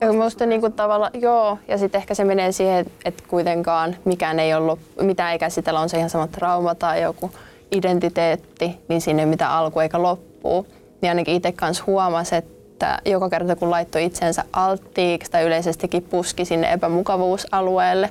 Ja 0.00 0.12
musta 0.12 0.46
niinku 0.46 0.70
tavalla, 0.70 1.10
joo, 1.14 1.58
ja 1.68 1.78
sitten 1.78 1.98
ehkä 1.98 2.14
se 2.14 2.24
menee 2.24 2.52
siihen, 2.52 2.86
että 3.04 3.24
kuitenkaan 3.28 3.96
mikään 4.04 4.38
ei 4.38 4.54
ollut, 4.54 4.78
mitä 5.00 5.32
ei 5.32 5.38
käsitellä, 5.38 5.80
on 5.80 5.88
se 5.88 5.98
ihan 5.98 6.10
sama 6.10 6.26
trauma 6.26 6.74
tai 6.74 7.02
joku 7.02 7.30
identiteetti, 7.72 8.78
niin 8.88 9.00
sinne 9.00 9.26
mitä 9.26 9.56
alku 9.56 9.80
eikä 9.80 10.02
loppuu. 10.02 10.66
Niin 11.02 11.10
ainakin 11.10 11.34
itse 11.34 11.52
kanssa 11.52 11.84
huomasi, 11.86 12.36
että 12.36 12.98
joka 13.04 13.28
kerta 13.28 13.56
kun 13.56 13.70
laittoi 13.70 14.04
itsensä 14.04 14.44
alttiiksi 14.52 15.30
tai 15.30 15.44
yleisestikin 15.44 16.02
puski 16.02 16.44
sinne 16.44 16.72
epämukavuusalueelle, 16.72 18.10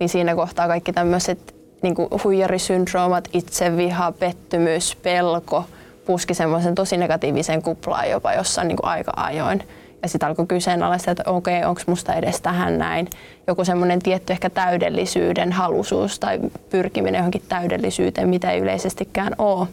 niin 0.00 0.08
siinä 0.08 0.34
kohtaa 0.34 0.68
kaikki 0.68 0.92
tämmöiset 0.92 1.54
niin 1.82 1.94
huijarisyndroomat, 2.24 3.28
itseviha, 3.32 4.12
pettymys, 4.12 4.96
pelko 4.96 5.64
puski 6.06 6.34
semmoisen 6.34 6.74
tosi 6.74 6.96
negatiivisen 6.96 7.62
kuplaan 7.62 8.10
jopa 8.10 8.32
jossain 8.32 8.68
niin 8.68 8.78
aika 8.82 9.12
ajoin 9.16 9.62
ja 10.02 10.08
sitten 10.08 10.28
alkoi 10.28 10.46
kyseenalaista, 10.46 11.10
että 11.10 11.22
okei, 11.26 11.58
okay, 11.58 11.68
onko 11.68 11.82
musta 11.86 12.14
edes 12.14 12.40
tähän 12.40 12.78
näin. 12.78 13.10
Joku 13.46 13.64
semmoinen 13.64 14.02
tietty 14.02 14.32
ehkä 14.32 14.50
täydellisyyden 14.50 15.52
halusuus 15.52 16.18
tai 16.18 16.40
pyrkiminen 16.70 17.18
johonkin 17.18 17.42
täydellisyyteen, 17.48 18.28
mitä 18.28 18.50
ei 18.50 18.60
yleisestikään 18.60 19.34
ole. 19.38 19.68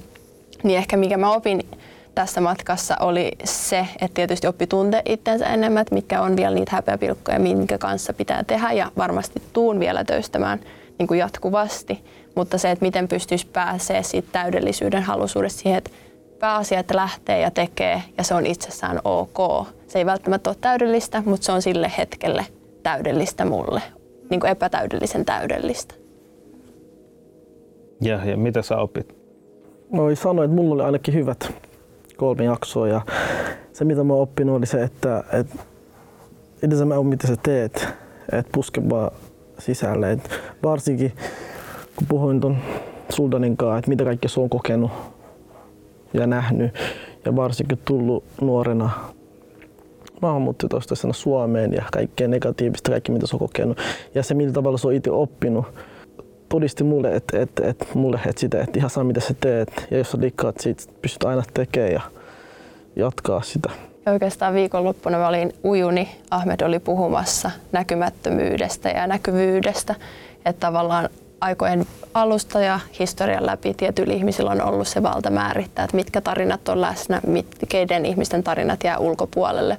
Niin 0.64 0.78
ehkä 0.78 0.98
mikä 0.98 1.18
mä 1.18 1.32
opin 1.32 1.62
tässä 2.16 2.42
matkassa 2.42 2.96
oli 3.00 3.32
se, 3.44 3.88
että 4.02 4.16
tietysti 4.16 4.48
oppi 4.48 4.68
tunte 4.68 5.02
itsensä 5.06 5.46
enemmän, 5.46 5.82
että 5.82 5.96
mitkä 5.96 6.22
on 6.22 6.36
vielä 6.38 6.56
niitä 6.56 6.76
häpeäpilkkoja, 6.76 7.40
minkä 7.40 7.78
kanssa 7.78 8.14
pitää 8.14 8.44
tehdä 8.44 8.72
ja 8.72 8.92
varmasti 8.98 9.42
tuun 9.54 9.80
vielä 9.80 10.04
töystämään 10.04 10.60
niin 10.98 11.08
kuin 11.08 11.20
jatkuvasti. 11.20 12.04
Mutta 12.36 12.58
se, 12.58 12.72
että 12.72 12.86
miten 12.86 13.08
pystyisi 13.08 13.48
pääsee 13.48 14.04
siitä 14.04 14.30
täydellisyyden 14.32 15.04
halusuudesta 15.04 15.62
siihen, 15.62 15.78
että 15.78 15.92
pääasia, 16.40 16.80
että 16.80 16.96
lähtee 16.96 17.40
ja 17.40 17.52
tekee 17.52 18.02
ja 18.18 18.24
se 18.24 18.34
on 18.34 18.46
itsessään 18.46 19.00
ok. 19.04 19.68
Se 19.88 20.00
ei 20.00 20.06
välttämättä 20.06 20.50
ole 20.50 20.58
täydellistä, 20.62 21.24
mutta 21.26 21.46
se 21.46 21.52
on 21.52 21.62
sille 21.62 21.92
hetkelle 21.98 22.46
täydellistä 22.84 23.46
mulle, 23.46 23.82
niin 24.30 24.40
kuin 24.40 24.52
epätäydellisen 24.52 25.26
täydellistä. 25.26 25.96
Ja, 28.02 28.26
ja 28.26 28.38
mitä 28.38 28.62
sä 28.62 28.78
opit? 28.78 29.16
Moi 29.90 30.16
sanoin, 30.16 30.50
että 30.50 30.62
mulla 30.62 30.74
oli 30.74 30.84
ainakin 30.84 31.14
hyvät 31.14 31.54
kolme 32.18 32.44
jaksoa 32.44 32.88
ja 32.88 33.02
se 33.74 33.86
mitä 33.86 34.04
mä 34.04 34.14
oon 34.14 34.22
oppinut 34.22 34.58
oli 34.58 34.66
se, 34.66 34.84
että, 34.84 35.24
että 35.34 35.56
edes 36.64 36.84
mä 36.84 37.04
mitä 37.04 37.28
sä 37.28 37.36
teet, 37.44 37.88
että 38.32 38.50
puske 38.52 38.90
vaan 38.90 39.12
sisälle. 39.60 40.12
Et 40.12 40.30
varsinkin 40.64 41.14
kun 41.96 42.08
puhuin 42.08 42.40
ton 42.40 42.58
Suldanin 43.10 43.58
kanssa, 43.58 43.78
että 43.78 43.90
mitä 43.90 44.04
kaikkea 44.04 44.30
se 44.30 44.40
on 44.40 44.50
kokenut 44.50 44.92
ja 46.14 46.28
nähnyt 46.28 46.74
ja 47.26 47.36
varsinkin 47.36 47.80
tullut 47.86 48.24
nuorena 48.42 48.90
maahanmuuttajataustaisena 50.22 51.14
Suomeen 51.14 51.74
ja 51.74 51.86
kaikkea 51.92 52.28
negatiivista, 52.28 52.92
kaikki 52.92 53.12
mitä 53.12 53.28
se 53.28 53.36
on 53.36 53.40
kokenut. 53.40 53.78
Ja 54.16 54.24
se, 54.24 54.34
millä 54.34 54.54
tavalla 54.54 54.78
se 54.78 54.88
on 54.88 54.94
itse 54.94 55.12
oppinut, 55.12 55.66
todisti 56.50 56.84
mulle, 56.84 57.16
että, 57.16 57.40
että, 57.40 57.68
että 57.68 57.86
mulle 57.94 58.20
että 58.26 58.40
sitä, 58.40 58.62
että 58.62 58.80
ihan 58.80 58.90
saa 58.90 59.04
mitä 59.04 59.20
sä 59.20 59.36
teet. 59.42 59.88
Ja 59.92 59.98
jos 59.98 60.12
sä 60.12 60.22
dikkaat 60.22 60.60
siitä, 60.60 60.84
pystyt 61.02 61.24
aina 61.24 61.44
tekemään 61.54 61.92
ja 61.94 62.02
jatkaa 62.96 63.42
sitä. 63.42 63.70
Oikeastaan 64.08 64.54
viikonloppuna 64.54 65.18
mä 65.18 65.28
olin 65.28 65.54
ujuni. 65.64 66.10
Ahmed 66.32 66.62
oli 66.62 66.80
puhumassa 66.80 67.52
näkymättömyydestä 67.72 68.90
ja 68.90 69.08
näkyvyydestä. 69.08 69.96
Että 70.46 70.60
tavallaan 70.60 71.10
aikojen 71.42 71.86
alusta 72.14 72.60
ja 72.60 72.80
historian 73.00 73.46
läpi 73.46 73.74
tietyillä 73.74 74.14
ihmisillä 74.14 74.52
on 74.52 74.62
ollut 74.62 74.88
se 74.88 75.04
valta 75.04 75.30
määrittää, 75.30 75.86
että 75.86 75.96
mitkä 75.96 76.22
tarinat 76.22 76.70
on 76.70 76.82
läsnä, 76.82 77.22
mit, 77.28 77.48
keiden 77.70 78.06
ihmisten 78.06 78.44
tarinat 78.44 78.84
jää 78.84 78.98
ulkopuolelle. 78.98 79.78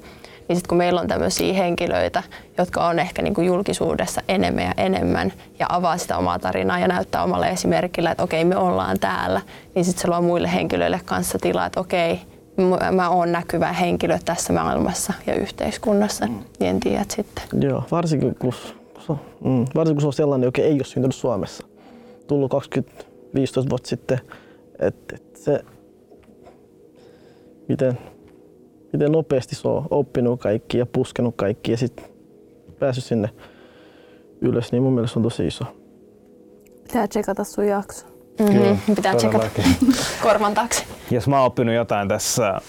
Niin 0.49 0.57
sitten 0.57 0.69
kun 0.69 0.79
meillä 0.79 1.01
on 1.01 1.09
tämmöisiä 1.09 1.55
henkilöitä, 1.55 2.23
jotka 2.59 2.87
on 2.87 2.99
ehkä 2.99 3.23
niin 3.23 3.35
kuin 3.35 3.47
julkisuudessa 3.47 4.23
enemmän 4.29 4.65
ja 4.65 4.75
enemmän 4.77 5.33
ja 5.59 5.67
avaa 5.69 5.99
sitä 5.99 6.17
omaa 6.17 6.39
tarinaa 6.39 6.79
ja 6.79 6.89
näyttää 6.89 7.25
omalle 7.25 7.49
esimerkillä, 7.49 8.11
että 8.11 8.23
okei 8.23 8.45
me 8.45 8.57
ollaan 8.57 8.99
täällä, 8.99 9.41
niin 9.75 9.85
sitten 9.85 10.03
se 10.03 10.09
luo 10.09 10.23
muille 10.23 10.53
henkilöille 10.53 11.01
kanssa 11.05 11.39
tilaa, 11.39 11.67
että 11.67 11.81
okei 11.81 12.21
mä 12.93 13.11
oon 13.11 13.33
näkyvä 13.33 13.73
henkilö 13.73 14.19
tässä 14.25 14.53
maailmassa 14.53 15.13
ja 15.27 15.35
yhteiskunnassa, 15.35 16.27
niin 16.27 16.47
en 16.61 16.81
tiedä 16.81 17.05
sitten. 17.09 17.45
Joo, 17.61 17.85
varsinkin 17.91 18.35
kun 18.39 18.53
Mm. 19.45 19.65
Varsinkin 19.75 19.95
kun 19.95 20.01
se 20.01 20.07
on 20.07 20.13
sellainen, 20.13 20.47
joka 20.47 20.63
ei 20.63 20.73
ole 20.73 20.85
syntynyt 20.85 21.15
Suomessa. 21.15 21.67
Tullut 22.31 22.53
20-15 22.55 23.71
vuotta 23.71 23.89
sitten. 23.89 24.21
Että 24.79 25.17
et 25.17 25.37
se, 25.37 25.65
miten, 27.69 27.99
miten 28.93 29.13
nopeasti 29.13 29.55
se 29.55 29.69
on 29.69 29.87
oppinut 29.91 30.41
kaikki 30.41 30.79
ja 30.79 30.87
puskenut 30.87 31.37
kaikki 31.37 31.71
ja 31.71 31.77
sitten 31.77 32.05
päässyt 32.79 33.05
sinne 33.05 33.31
ylös, 34.41 34.73
niin 34.73 34.83
mun 34.83 34.93
mielestä 34.93 35.19
on 35.19 35.23
tosi 35.23 35.47
iso. 35.47 35.65
Pitää 36.83 37.09
tsekata 37.09 37.45
sun 37.45 37.67
jakso. 37.67 38.07
Mm-hmm. 38.39 38.65
Joo, 38.65 38.77
Pitää 38.97 39.15
tsekata 39.15 39.47
korvan 40.23 40.55
taakse. 40.55 40.85
Jos 41.11 41.29
mä 41.29 41.39
oon 41.39 41.47
oppinut 41.47 41.75
jotain 41.75 42.09
tässä 42.09 42.61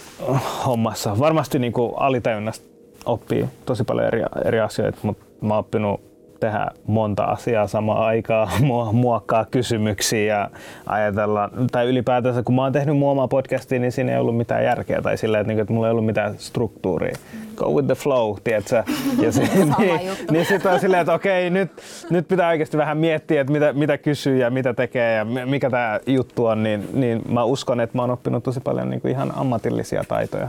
hommassa, 0.66 1.20
varmasti 1.20 1.60
niin 1.60 1.74
kuin 1.74 1.94
alitajunnasta 1.98 2.66
oppii 3.06 3.46
tosi 3.66 3.84
paljon 3.84 4.08
eri, 4.08 4.24
eri 4.46 4.60
asioita, 4.60 4.98
mutta 5.02 5.26
mä 5.42 5.54
oon 5.54 5.60
oppinut 5.60 6.11
tehdä 6.42 6.68
monta 6.88 7.24
asiaa 7.24 7.68
samaan 7.68 8.06
aikaan, 8.06 8.50
muokkaa 8.94 9.46
kysymyksiä 9.52 10.36
ja 10.36 10.50
ajatella, 10.86 11.50
tai 11.72 11.88
ylipäätänsä 11.88 12.44
kun 12.44 12.56
mä 12.56 12.64
oon 12.64 12.74
tehnyt 12.74 12.98
mun 12.98 13.12
omaa 13.12 13.28
podcastia, 13.28 13.80
niin 13.80 13.92
siinä 13.92 14.12
ei 14.12 14.18
ollut 14.18 14.38
mitään 14.38 14.64
järkeä 14.64 15.02
tai 15.02 15.18
sillä, 15.18 15.40
että, 15.40 15.48
niinku, 15.48 15.62
että 15.62 15.74
mulla 15.74 15.88
ei 15.88 15.92
ollut 15.92 16.06
mitään 16.06 16.36
struktuuria. 16.38 17.18
Go 17.56 17.72
with 17.72 17.86
the 17.86 17.96
flow, 17.96 18.36
tiedätkö? 18.44 18.84
Ja 19.22 19.32
se, 19.38 19.50
niin, 19.78 20.02
niin 20.32 20.46
sitten 20.46 20.72
on 20.72 20.80
silleen, 20.80 21.02
että 21.02 21.14
okei, 21.14 21.50
nyt, 21.50 21.72
nyt 22.10 22.28
pitää 22.28 22.50
oikeasti 22.50 22.78
vähän 22.78 22.98
miettiä, 22.98 23.42
että 23.42 23.54
mitä, 23.54 23.74
mitä 23.74 23.98
kysyy 23.98 24.38
ja 24.38 24.50
mitä 24.50 24.74
tekee 24.74 25.16
ja 25.16 25.26
mikä 25.26 25.70
tämä 25.70 26.00
juttu 26.06 26.46
on, 26.46 26.64
niin, 26.64 26.90
niin 26.94 27.22
mä 27.30 27.44
uskon, 27.44 27.80
että 27.80 27.98
mä 27.98 28.02
oon 28.02 28.12
oppinut 28.12 28.44
tosi 28.44 28.60
paljon 28.60 28.90
niin 28.90 29.02
kuin 29.02 29.12
ihan 29.12 29.34
ammatillisia 29.36 30.04
taitoja. 30.08 30.48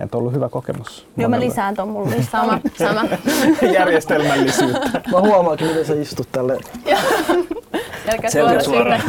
Että 0.00 0.16
on 0.16 0.20
ollut 0.20 0.34
hyvä 0.34 0.48
kokemus. 0.48 1.06
Joo, 1.16 1.28
mä 1.28 1.40
lisään 1.40 1.74
ton 1.74 1.88
mulle. 1.88 2.22
Sama, 2.22 2.60
sama. 2.84 3.04
Järjestelmällisyyttä. 3.74 5.00
Mä 5.12 5.20
huomaankin, 5.20 5.66
miten 5.66 5.84
sä 5.84 5.94
istut 5.94 6.28
tälle. 6.32 6.58
Selkä 8.28 8.62
suoraan. 8.62 9.00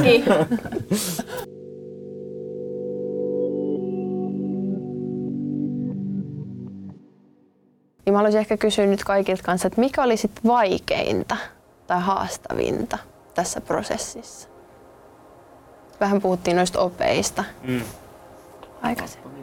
Niin 8.06 8.13
mä 8.13 8.17
haluaisin 8.17 8.39
ehkä 8.39 8.58
kysyä 8.58 8.86
nyt 8.86 9.04
kaikilta 9.04 9.43
kanssa, 9.43 9.67
että 9.67 9.82
mikä 9.82 10.04
oli 10.04 10.17
sit 10.17 10.32
vaikeinta 10.47 11.38
tai 11.88 12.01
haastavinta 12.01 12.97
tässä 13.36 13.62
prosessissa? 13.62 14.49
Vähän 15.99 16.21
puhuttiin 16.21 16.58
noista 16.58 16.80
opeista 16.80 17.43
mm. 17.63 17.82
aikaisemmin. 18.82 19.40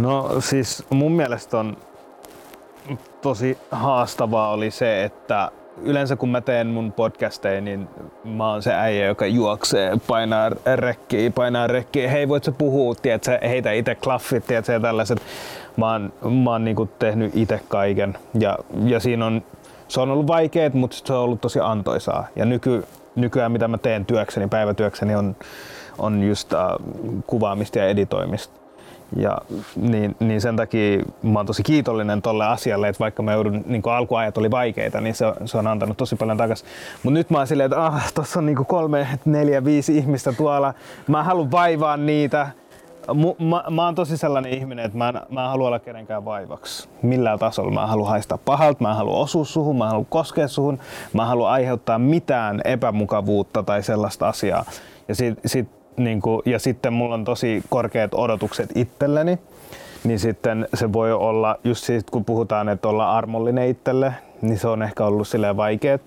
No 0.00 0.40
siis 0.40 0.84
mun 0.90 1.12
mielestä 1.12 1.58
on 1.58 1.76
tosi 3.22 3.58
haastavaa 3.70 4.50
oli 4.50 4.70
se, 4.70 5.04
että 5.04 5.50
yleensä 5.82 6.16
kun 6.16 6.28
mä 6.28 6.40
teen 6.40 6.66
mun 6.66 6.92
podcasteja, 6.92 7.60
niin 7.60 7.88
mä 8.24 8.50
oon 8.50 8.62
se 8.62 8.74
äijä, 8.74 9.06
joka 9.06 9.26
juoksee, 9.26 9.92
painaa 10.06 10.50
rekkiä, 10.76 11.30
painaa 11.30 11.66
rekkiä. 11.66 12.10
Hei, 12.10 12.28
voit 12.28 12.44
sä 12.44 12.52
puhua, 12.52 12.94
tiedät, 12.94 13.26
heitä 13.42 13.72
itse 13.72 13.94
klaffit, 13.94 14.46
tiedät, 14.46 14.68
ja 14.68 14.80
tällaiset. 14.80 15.22
Mä 15.76 15.92
oon, 15.92 16.12
mä 16.42 16.50
oon 16.50 16.64
niinku 16.64 16.86
tehnyt 16.98 17.36
itse 17.36 17.60
kaiken. 17.68 18.18
Ja, 18.38 18.58
ja 18.84 19.00
siinä 19.00 19.26
on, 19.26 19.42
se 19.88 20.00
on 20.00 20.10
ollut 20.10 20.26
vaikeet, 20.26 20.74
mutta 20.74 20.96
se 21.04 21.12
on 21.12 21.18
ollut 21.18 21.40
tosi 21.40 21.60
antoisaa. 21.60 22.26
Ja 22.36 22.44
nyky, 22.44 22.84
nykyään 23.16 23.52
mitä 23.52 23.68
mä 23.68 23.78
teen 23.78 24.06
työkseni, 24.06 24.48
päivätyökseni 24.48 25.14
on, 25.14 25.36
on 25.98 26.22
just 26.22 26.52
uh, 26.52 26.58
kuvaamista 27.26 27.78
ja 27.78 27.88
editoimista. 27.88 28.61
Ja 29.16 29.38
niin, 29.76 30.16
niin 30.20 30.40
sen 30.40 30.56
takia 30.56 31.02
mä 31.22 31.38
oon 31.38 31.46
tosi 31.46 31.62
kiitollinen 31.62 32.22
tolle 32.22 32.44
asialle, 32.46 32.88
että 32.88 33.00
vaikka 33.00 33.22
mä 33.22 33.32
joudun, 33.32 33.64
niin 33.66 33.82
alkuajat 33.92 34.38
oli 34.38 34.50
vaikeita, 34.50 35.00
niin 35.00 35.14
se, 35.14 35.24
se 35.44 35.58
on 35.58 35.66
antanut 35.66 35.96
tosi 35.96 36.16
paljon 36.16 36.38
takaisin. 36.38 36.68
Mutta 37.02 37.18
nyt 37.18 37.30
mä 37.30 37.38
oon 37.38 37.46
silleen, 37.46 37.66
että 37.66 37.84
ah, 37.84 38.12
tossa 38.12 38.38
on 38.38 38.46
niin 38.46 38.66
kolme, 38.66 39.06
neljä, 39.24 39.64
viisi 39.64 39.98
ihmistä 39.98 40.32
tuolla. 40.32 40.74
Mä 41.08 41.22
haluan 41.22 41.50
vaivaa 41.50 41.96
niitä. 41.96 42.48
M- 43.14 43.44
mä, 43.44 43.64
mä 43.70 43.84
oon 43.84 43.94
tosi 43.94 44.16
sellainen 44.16 44.52
ihminen, 44.52 44.84
että 44.84 44.98
mä 44.98 45.08
en, 45.08 45.20
mä 45.30 45.44
en 45.44 45.50
halua 45.50 45.66
olla 45.66 45.78
kenenkään 45.78 46.24
vaivaksi. 46.24 46.88
Millään 47.02 47.38
tasolla. 47.38 47.70
Mä 47.70 47.86
haluan 47.86 48.10
haistaa 48.10 48.38
pahalta, 48.38 48.82
mä 48.82 48.94
haluan 48.94 49.20
osua 49.20 49.44
suhun, 49.44 49.78
mä 49.78 49.86
haluan 49.86 50.06
koskea 50.06 50.48
suhun, 50.48 50.78
mä 51.12 51.26
haluan 51.26 51.52
aiheuttaa 51.52 51.98
mitään 51.98 52.60
epämukavuutta 52.64 53.62
tai 53.62 53.82
sellaista 53.82 54.28
asiaa. 54.28 54.64
Ja 55.08 55.14
sit, 55.14 55.38
sit 55.46 55.81
niin 55.96 56.22
kuin, 56.22 56.42
ja 56.46 56.58
sitten 56.58 56.92
mulla 56.92 57.14
on 57.14 57.24
tosi 57.24 57.62
korkeat 57.68 58.14
odotukset 58.14 58.70
itselleni, 58.74 59.38
niin 60.04 60.18
sitten 60.18 60.68
se 60.74 60.92
voi 60.92 61.12
olla, 61.12 61.58
just 61.64 61.84
siitä 61.84 62.10
kun 62.10 62.24
puhutaan, 62.24 62.68
että 62.68 62.88
olla 62.88 63.16
armollinen 63.18 63.68
itselle, 63.68 64.14
niin 64.42 64.58
se 64.58 64.68
on 64.68 64.82
ehkä 64.82 65.04
ollut 65.04 65.28
silleen 65.28 65.56
vaikeet 65.56 66.02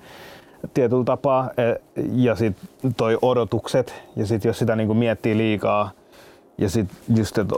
tietyllä 0.73 1.03
tapaa. 1.03 1.49
E, 1.57 1.75
ja 2.13 2.35
sitten 2.35 2.93
toi 2.97 3.17
odotukset, 3.21 4.03
ja 4.15 4.25
sitten 4.25 4.49
jos 4.49 4.59
sitä 4.59 4.75
niin 4.75 4.87
kuin 4.87 4.97
miettii 4.97 5.37
liikaa, 5.37 5.91
ja 6.57 6.69
sitten 6.69 6.97
just, 7.17 7.37
että 7.37 7.55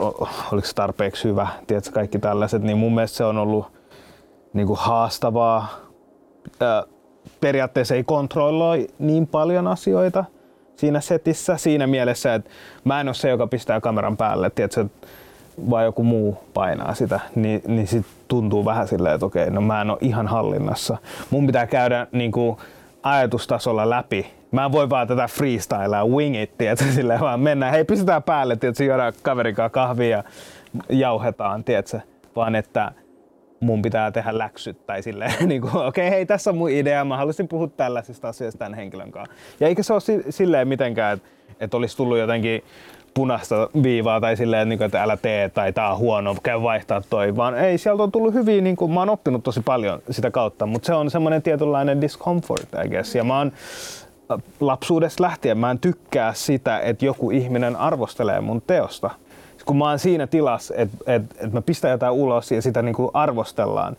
oliko 0.52 0.66
se 0.66 0.74
tarpeeksi 0.74 1.28
hyvä, 1.28 1.48
tiedätkö, 1.66 1.92
kaikki 1.92 2.18
tällaiset, 2.18 2.62
niin 2.62 2.78
mun 2.78 2.94
mielestä 2.94 3.16
se 3.16 3.24
on 3.24 3.38
ollut 3.38 3.66
niin 4.52 4.66
kuin 4.66 4.78
haastavaa. 4.78 5.68
Periaatteessa 7.40 7.94
ei 7.94 8.04
kontrolloi 8.04 8.86
niin 8.98 9.26
paljon 9.26 9.66
asioita, 9.66 10.24
siinä 10.78 11.00
setissä 11.00 11.56
siinä 11.56 11.86
mielessä, 11.86 12.34
että 12.34 12.50
mä 12.84 13.00
en 13.00 13.08
ole 13.08 13.14
se, 13.14 13.28
joka 13.28 13.46
pistää 13.46 13.80
kameran 13.80 14.16
päälle, 14.16 14.50
tiedätkö, 14.50 14.86
vai 15.70 15.84
joku 15.84 16.02
muu 16.02 16.38
painaa 16.54 16.94
sitä, 16.94 17.20
niin, 17.34 17.62
niin 17.66 17.86
sit 17.86 18.06
tuntuu 18.28 18.64
vähän 18.64 18.88
silleen, 18.88 19.14
että 19.14 19.26
okei, 19.26 19.50
no 19.50 19.60
mä 19.60 19.80
en 19.80 19.90
ole 19.90 19.98
ihan 20.00 20.26
hallinnassa. 20.26 20.96
Mun 21.30 21.46
pitää 21.46 21.66
käydä 21.66 22.06
niin 22.12 22.32
kuin, 22.32 22.56
ajatustasolla 23.02 23.90
läpi. 23.90 24.26
Mä 24.50 24.64
en 24.64 24.72
voi 24.72 24.90
vaan 24.90 25.08
tätä 25.08 25.28
freestylea, 25.28 26.06
wing 26.06 26.42
it, 26.42 26.58
tiedätkö, 26.58 26.84
silleen 26.94 27.20
vaan 27.20 27.40
mennään, 27.40 27.72
hei 27.72 27.84
pistetään 27.84 28.22
päälle, 28.22 28.56
tiedätkö, 28.56 28.84
juodaan 28.84 29.12
kaverikaan 29.22 29.70
kahvia 29.70 30.08
ja 30.08 30.24
jauhetaan, 30.88 31.64
tiedätkö, 31.64 32.00
vaan 32.36 32.54
että 32.54 32.92
mun 33.60 33.82
pitää 33.82 34.10
tehdä 34.10 34.38
läksyt 34.38 34.86
tai 34.86 35.02
silleen, 35.02 35.32
niin 35.48 35.60
kuin, 35.60 35.76
okei 35.76 35.86
okay, 35.86 36.10
hei 36.10 36.26
tässä 36.26 36.50
on 36.50 36.56
mun 36.56 36.70
idea, 36.70 37.04
mä 37.04 37.16
haluaisin 37.16 37.48
puhua 37.48 37.68
tällaisista 37.68 38.28
asioista 38.28 38.58
tämän 38.58 38.74
henkilön 38.74 39.10
kanssa. 39.10 39.34
Ja 39.60 39.68
eikä 39.68 39.82
se 39.82 39.92
ole 39.92 40.02
silleen 40.30 40.68
mitenkään, 40.68 41.16
että, 41.16 41.28
että 41.60 41.76
olisi 41.76 41.96
tullut 41.96 42.18
jotenkin 42.18 42.62
punaista 43.14 43.70
viivaa 43.82 44.20
tai 44.20 44.36
silleen, 44.36 44.72
että, 44.72 44.84
että 44.84 45.02
älä 45.02 45.16
tee 45.16 45.48
tai 45.48 45.72
tää 45.72 45.92
on 45.92 45.98
huono, 45.98 46.36
käy 46.42 46.62
vaihtaa 46.62 47.02
toi, 47.10 47.36
vaan 47.36 47.58
ei, 47.58 47.78
sieltä 47.78 48.02
on 48.02 48.12
tullut 48.12 48.34
hyvin, 48.34 48.64
niin 48.64 48.76
kuin, 48.76 48.92
mä 48.92 49.00
oon 49.00 49.10
oppinut 49.10 49.42
tosi 49.42 49.60
paljon 49.60 50.02
sitä 50.10 50.30
kautta, 50.30 50.66
mutta 50.66 50.86
se 50.86 50.94
on 50.94 51.10
semmoinen 51.10 51.42
tietynlainen 51.42 52.00
discomfort, 52.00 52.68
I 52.84 52.88
guess. 52.88 53.14
Ja 53.14 53.24
mä 53.24 53.38
oon 53.38 53.52
äh, 54.32 54.38
lapsuudesta 54.60 55.22
lähtien, 55.22 55.58
mä 55.58 55.70
en 55.70 55.78
tykkää 55.78 56.34
sitä, 56.34 56.80
että 56.80 57.04
joku 57.04 57.30
ihminen 57.30 57.76
arvostelee 57.76 58.40
mun 58.40 58.62
teosta 58.66 59.10
kun 59.68 59.78
mä 59.78 59.88
oon 59.88 59.98
siinä 59.98 60.26
tilassa, 60.26 60.74
että 60.76 60.96
et, 61.06 61.22
et 61.38 61.52
mä 61.52 61.62
pistän 61.62 61.90
jotain 61.90 62.12
ulos 62.12 62.52
ja 62.52 62.62
sitä 62.62 62.82
niinku 62.82 63.10
arvostellaan 63.14 63.96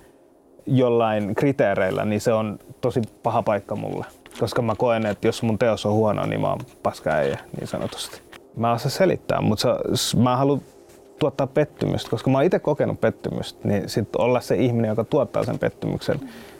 jollain 0.65 1.35
kriteereillä, 1.35 2.05
niin 2.05 2.21
se 2.21 2.33
on 2.33 2.59
tosi 2.81 3.01
paha 3.23 3.43
paikka 3.43 3.75
mulle. 3.75 4.05
Koska 4.39 4.61
mä 4.61 4.75
koen, 4.75 5.05
että 5.05 5.27
jos 5.27 5.43
mun 5.43 5.59
teos 5.59 5.85
on 5.85 5.93
huono, 5.93 6.25
niin 6.25 6.41
mä 6.41 6.47
oon 6.47 6.59
paska 6.83 7.09
äijä, 7.09 7.39
niin 7.59 7.67
sanotusti. 7.67 8.21
Mä 8.55 8.71
osaan 8.71 8.91
selittää, 8.91 9.41
mutta 9.41 9.79
se, 9.93 10.17
mä 10.17 10.37
haluan 10.37 10.61
tuottaa 11.19 11.47
pettymystä, 11.47 12.09
koska 12.09 12.29
mä 12.29 12.37
oon 12.37 12.45
itse 12.45 12.59
kokenut 12.59 13.01
pettymystä, 13.01 13.67
niin 13.67 13.89
sit 13.89 14.15
olla 14.15 14.41
se 14.41 14.55
ihminen, 14.55 14.89
joka 14.89 15.03
tuottaa 15.03 15.43
sen 15.45 15.59
pettymyksen, 15.59 16.19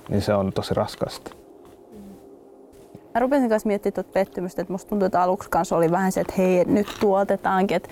niin 0.10 0.22
se 0.22 0.34
on 0.34 0.54
tosi 0.54 0.74
raskasta. 0.74 1.32
Mä 3.14 3.20
rupesin 3.20 3.50
kanssa 3.50 3.68
miettimään 3.68 3.94
tuota 3.94 4.14
pettymystä, 4.14 4.62
että 4.62 4.74
musta 4.74 4.90
tuntuu, 4.90 5.06
että 5.06 5.22
aluksi 5.22 5.50
kanssa 5.50 5.78
oli 5.78 5.92
vähän 5.92 6.12
se, 6.12 6.22
että 6.22 6.34
hei, 6.38 6.66
nyt 6.66 6.88
tuotetaankin, 7.00 7.78
että 7.78 7.90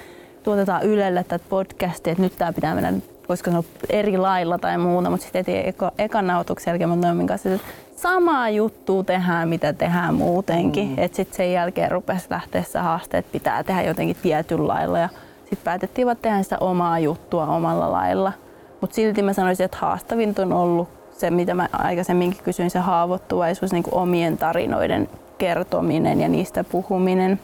tuotetaan 0.47 0.83
Ylelle 0.83 1.23
tätä 1.23 1.45
podcastia, 1.49 2.11
että 2.11 2.23
nyt 2.23 2.37
tämä 2.37 2.53
pitää 2.53 2.75
mennä, 2.75 2.93
voisiko 3.29 3.49
sanoa 3.49 3.63
eri 3.89 4.17
lailla 4.17 4.57
tai 4.57 4.77
muuta, 4.77 5.09
mutta 5.09 5.23
sitten 5.23 5.39
heti 5.39 5.67
eka, 5.67 5.91
ekan 5.97 6.27
nauhoituksen 6.27 6.71
jälkeen 6.71 6.89
mä 6.89 6.95
Noimin 6.95 7.27
kanssa, 7.27 7.53
että 7.53 7.67
samaa 7.95 8.49
juttua 8.49 9.03
tehdään, 9.03 9.49
mitä 9.49 9.73
tehdään 9.73 10.15
muutenkin. 10.15 10.87
Mm. 10.87 10.93
Että 10.97 11.15
sitten 11.15 11.37
sen 11.37 11.51
jälkeen 11.51 11.91
rupesi 11.91 12.27
lähteä 12.29 12.63
se 12.63 12.79
haaste, 12.79 13.17
että 13.17 13.31
pitää 13.31 13.63
tehdä 13.63 13.81
jotenkin 13.81 14.15
tietyllä 14.21 14.67
lailla 14.67 14.99
ja 14.99 15.09
sitten 15.39 15.63
päätettiin 15.63 16.05
vaan 16.05 16.17
tehdä 16.21 16.43
sitä 16.43 16.57
omaa 16.59 16.99
juttua 16.99 17.47
omalla 17.47 17.91
lailla. 17.91 18.33
Mutta 18.81 18.95
silti 18.95 19.21
mä 19.21 19.33
sanoisin, 19.33 19.63
että 19.65 19.77
haastavinta 19.81 20.41
on 20.41 20.53
ollut 20.53 20.89
se, 21.11 21.31
mitä 21.31 21.53
mä 21.53 21.69
aikaisemminkin 21.71 22.43
kysyin, 22.43 22.69
se 22.69 22.79
haavoittuvaisuus, 22.79 23.71
niin 23.71 23.83
kuin 23.83 23.93
omien 23.93 24.37
tarinoiden 24.37 25.09
kertominen 25.37 26.21
ja 26.21 26.27
niistä 26.27 26.63
puhuminen. 26.63 27.39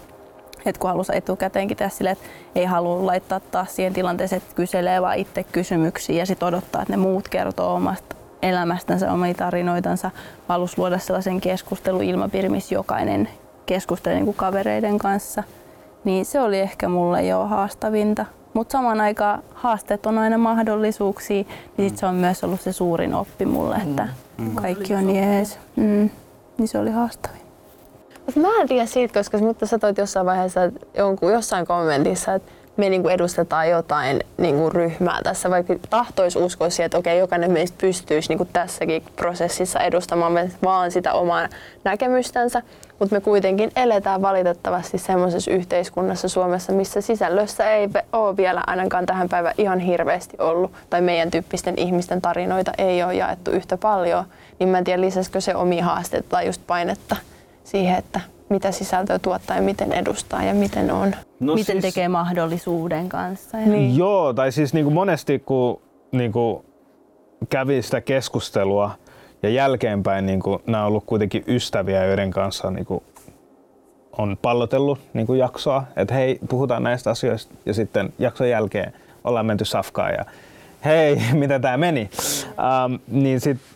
Et 0.66 0.78
kun 0.78 0.90
halusi 0.90 1.16
etukäteenkin 1.16 1.78
tehdä 1.78 1.90
silleen, 1.90 2.14
että 2.14 2.28
ei 2.56 2.66
halua 2.66 3.06
laittaa 3.06 3.40
taas 3.40 3.76
siihen 3.76 3.94
tilanteeseen, 3.94 4.42
että 4.42 4.56
kyselee 4.56 5.02
vaan 5.02 5.18
itse 5.18 5.44
kysymyksiä 5.44 6.16
ja 6.16 6.26
sitten 6.26 6.48
odottaa, 6.48 6.82
että 6.82 6.94
ne 6.94 6.98
muut 6.98 7.28
kertoo 7.28 7.76
omasta 7.76 8.16
elämästänsä, 8.42 9.14
omia 9.14 9.34
tarinoitansa. 9.34 10.12
Halusi 10.48 10.78
luoda 10.78 11.00
sellaisen 11.00 11.42
keskusteluilmapiirin, 11.42 12.52
missä 12.52 12.76
jokainen 12.76 13.30
keskustelee 13.66 14.16
niin 14.16 14.26
kuin 14.26 14.38
kavereiden 14.38 14.98
kanssa. 14.98 15.44
Niin 16.04 16.26
se 16.26 16.42
oli 16.42 16.60
ehkä 16.60 16.90
mulle 16.90 17.26
jo 17.26 17.46
haastavinta. 17.46 18.26
Mutta 18.54 18.72
samaan 18.72 19.02
aikaan 19.02 19.44
haasteet 19.54 20.06
on 20.06 20.18
aina 20.18 20.38
mahdollisuuksia, 20.38 21.44
niin 21.78 21.90
sit 21.90 22.00
se 22.00 22.06
on 22.06 22.16
myös 22.16 22.44
ollut 22.44 22.62
se 22.62 22.72
suurin 22.72 23.14
oppi 23.14 23.46
mulle, 23.46 23.76
että 23.76 24.08
mm. 24.38 24.46
Mm. 24.46 24.56
kaikki 24.56 24.96
on 24.96 25.16
jees. 25.16 25.60
Mm. 25.76 26.10
Niin 26.58 26.68
se 26.68 26.80
oli 26.80 26.92
haastavin. 26.92 27.43
Mutta 28.26 28.40
mä 28.40 28.62
en 28.62 28.68
tiedä 28.68 28.86
siitä, 28.86 29.20
koska 29.20 29.38
mutta 29.38 29.66
sä 29.66 29.80
toit 29.80 29.98
jossain 29.98 30.26
vaiheessa 30.26 30.60
jonkun, 30.98 31.32
jossain 31.32 31.66
kommentissa, 31.66 32.34
että 32.34 32.52
me 32.78 32.90
niinku 32.90 33.08
edustetaan 33.08 33.70
jotain 33.70 34.24
niinku 34.38 34.70
ryhmää 34.70 35.20
tässä, 35.24 35.50
vaikka 35.50 35.76
tahtoisi 35.90 36.40
uskoa 36.40 36.70
siihen, 36.70 36.86
että 36.86 36.98
okei, 36.98 37.20
jokainen 37.20 37.52
meistä 37.52 37.78
pystyisi 37.82 38.30
niinku 38.30 38.48
tässäkin 38.54 39.04
prosessissa 39.16 39.80
edustamaan 39.80 40.52
vaan 40.64 40.92
sitä 40.92 41.14
omaa 41.14 41.48
näkemystänsä, 41.84 42.62
mutta 43.00 43.16
me 43.16 43.22
kuitenkin 43.22 43.72
eletään 43.76 44.22
valitettavasti 44.22 44.98
semmoisessa 44.98 45.52
yhteiskunnassa 45.52 46.28
Suomessa, 46.28 46.74
missä 46.74 47.02
sisällössä 47.02 47.72
ei 47.72 47.90
ole 48.14 48.38
vielä 48.38 48.64
ainakaan 48.68 49.06
tähän 49.06 49.30
päivään 49.30 49.56
ihan 49.58 49.80
hirveästi 49.80 50.38
ollut, 50.40 50.72
tai 50.90 51.02
meidän 51.02 51.32
tyyppisten 51.32 51.74
ihmisten 51.78 52.22
tarinoita 52.22 52.72
ei 52.78 53.04
ole 53.04 53.14
jaettu 53.14 53.52
yhtä 53.52 53.78
paljon, 53.78 54.26
niin 54.60 54.70
mä 54.70 54.78
en 54.78 54.84
tiedä 54.84 55.02
lisäskö 55.02 55.42
se 55.42 55.56
omia 55.56 55.86
haasteita 55.86 56.30
tai 56.30 56.46
just 56.46 56.62
painetta 56.68 57.16
siihen, 57.64 58.00
että 58.00 58.22
mitä 58.50 58.72
sisältöä 58.72 59.20
tuottaa 59.20 59.56
ja 59.56 59.62
miten 59.62 59.92
edustaa 59.92 60.44
ja 60.44 60.54
miten 60.54 60.92
on. 60.92 61.16
No 61.40 61.56
miten 61.56 61.82
siis, 61.82 61.94
tekee 61.94 62.08
mahdollisuuden 62.08 63.10
kanssa. 63.10 63.58
Ja 63.58 63.66
niin. 63.66 63.98
Joo, 63.98 64.34
tai 64.34 64.52
siis 64.52 64.74
niin 64.74 64.86
kuin 64.86 64.94
monesti 64.94 65.40
kun 65.40 65.82
niin 66.12 66.32
kuin 66.32 66.66
kävi 67.50 67.82
sitä 67.82 68.02
keskustelua 68.02 68.92
ja 69.44 69.50
jälkeenpäin 69.50 70.26
niin 70.26 70.40
kuin, 70.40 70.60
nämä 70.68 70.84
on 70.84 70.88
ollut 70.88 71.04
kuitenkin 71.06 71.44
ystäviä, 71.48 72.06
joiden 72.06 72.32
kanssa 72.32 72.72
niin 72.72 72.86
kuin, 72.86 73.04
on 74.18 74.38
pallotellut 74.42 75.00
niin 75.14 75.28
kuin 75.28 75.40
jaksoa, 75.40 75.84
että 75.96 76.14
hei, 76.14 76.40
puhutaan 76.50 76.84
näistä 76.84 77.10
asioista 77.10 77.54
ja 77.66 77.74
sitten 77.74 78.14
jakson 78.20 78.50
jälkeen 78.50 78.94
ollaan 79.24 79.46
menty 79.46 79.66
safkaan 79.66 80.14
ja 80.14 80.26
hei, 80.86 81.22
mitä 81.34 81.60
tämä 81.60 81.78
meni. 81.78 82.10
Ähm, 82.48 82.96
niin 83.08 83.42
sitten 83.42 83.68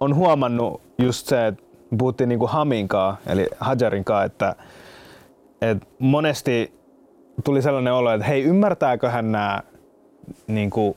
on 0.00 0.14
huomannut 0.14 0.80
just 0.98 1.26
se, 1.26 1.46
että 1.46 1.63
puhuttiin 1.98 2.28
niin 2.28 2.38
kuin 2.38 2.50
Haminkaa, 2.50 3.16
eli 3.26 3.46
Hajarinkaa, 3.60 4.24
että, 4.24 4.54
että 5.60 5.86
monesti 5.98 6.72
tuli 7.44 7.62
sellainen 7.62 7.92
olo, 7.92 8.12
että 8.12 8.26
hei, 8.26 8.42
ymmärtääköhän 8.42 9.32
nämä 9.32 9.60
niin 10.46 10.70
kuin 10.70 10.96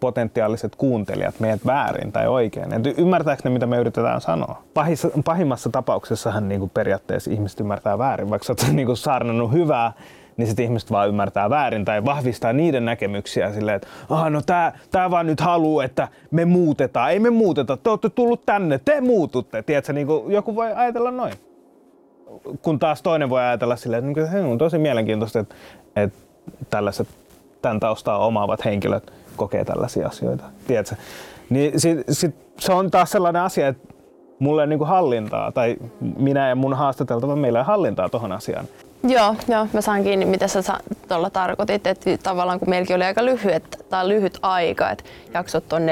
potentiaaliset 0.00 0.76
kuuntelijat 0.76 1.40
meidät 1.40 1.66
väärin 1.66 2.12
tai 2.12 2.26
oikein? 2.26 2.72
Että 2.72 2.90
ymmärtääkö 3.02 3.42
ne, 3.44 3.50
mitä 3.50 3.66
me 3.66 3.76
yritetään 3.76 4.20
sanoa? 4.20 4.62
Pahissa, 4.74 5.10
pahimmassa 5.24 5.70
tapauksessahan 5.70 6.48
niin 6.48 6.58
kuin 6.58 6.70
periaatteessa 6.70 7.30
ihmiset 7.30 7.60
ymmärtää 7.60 7.98
väärin, 7.98 8.30
vaikka 8.30 8.46
sä 8.46 8.52
oot 8.52 8.72
niin 8.72 8.86
kuin 8.86 8.96
saarnannut 8.96 9.52
hyvää, 9.52 9.92
niin 10.36 10.46
sitten 10.46 10.64
ihmiset 10.64 10.90
vaan 10.90 11.08
ymmärtää 11.08 11.50
väärin 11.50 11.84
tai 11.84 12.04
vahvistaa 12.04 12.52
niiden 12.52 12.84
näkemyksiä 12.84 13.52
silleen, 13.52 13.76
että 13.76 13.88
ah, 14.10 14.30
no 14.30 14.42
tää, 14.46 14.78
tää 14.90 15.10
vaan 15.10 15.26
nyt 15.26 15.40
haluu, 15.40 15.80
että 15.80 16.08
me 16.30 16.44
muutetaan. 16.44 17.10
Ei 17.10 17.18
me 17.18 17.30
muuteta, 17.30 17.76
te 17.76 17.90
olette 17.90 18.08
tullut 18.08 18.46
tänne, 18.46 18.80
te 18.84 19.00
muututte. 19.00 19.62
Tiedätkö, 19.62 19.92
niin 19.92 20.06
kuin 20.06 20.32
joku 20.32 20.54
voi 20.54 20.72
ajatella 20.72 21.10
noin. 21.10 21.32
Kun 22.62 22.78
taas 22.78 23.02
toinen 23.02 23.30
voi 23.30 23.40
ajatella 23.40 23.76
silleen, 23.76 24.08
että 24.08 24.32
niin 24.32 24.46
on 24.46 24.58
tosi 24.58 24.78
mielenkiintoista, 24.78 25.38
että, 25.38 25.54
että 25.96 26.18
tällaiset 26.70 27.08
tämän 27.62 27.80
taustaa 27.80 28.26
omaavat 28.26 28.64
henkilöt 28.64 29.12
kokee 29.36 29.64
tällaisia 29.64 30.06
asioita. 30.06 30.44
Tiedätkö? 30.66 30.96
Niin 31.50 31.80
sit, 31.80 31.98
sit 32.10 32.34
se 32.58 32.72
on 32.72 32.90
taas 32.90 33.10
sellainen 33.10 33.42
asia, 33.42 33.68
että 33.68 33.94
mulle 34.38 34.62
ei 34.62 34.66
niin 34.66 34.86
hallintaa, 34.86 35.52
tai 35.52 35.76
minä 36.18 36.48
ja 36.48 36.54
mun 36.54 36.74
haastateltava, 36.74 37.36
meillä 37.36 37.58
ei 37.58 37.64
hallintaa 37.64 38.08
tuohon 38.08 38.32
asiaan 38.32 38.66
Joo, 39.08 39.36
joo, 39.48 39.66
mä 39.72 39.80
saan 39.80 40.02
kiinni, 40.02 40.26
mitä 40.26 40.48
sä 40.48 40.62
tuolla 41.08 41.30
tarkoitit, 41.30 41.86
että 41.86 42.18
tavallaan 42.22 42.58
kun 42.58 42.70
meilläkin 42.70 42.96
oli 42.96 43.04
aika 43.04 43.24
lyhyt, 43.24 43.64
tai 43.90 44.08
lyhyt 44.08 44.38
aika, 44.42 44.90
että 44.90 45.04
jaksot 45.34 45.72
on 45.72 45.82
40-30 45.82 45.84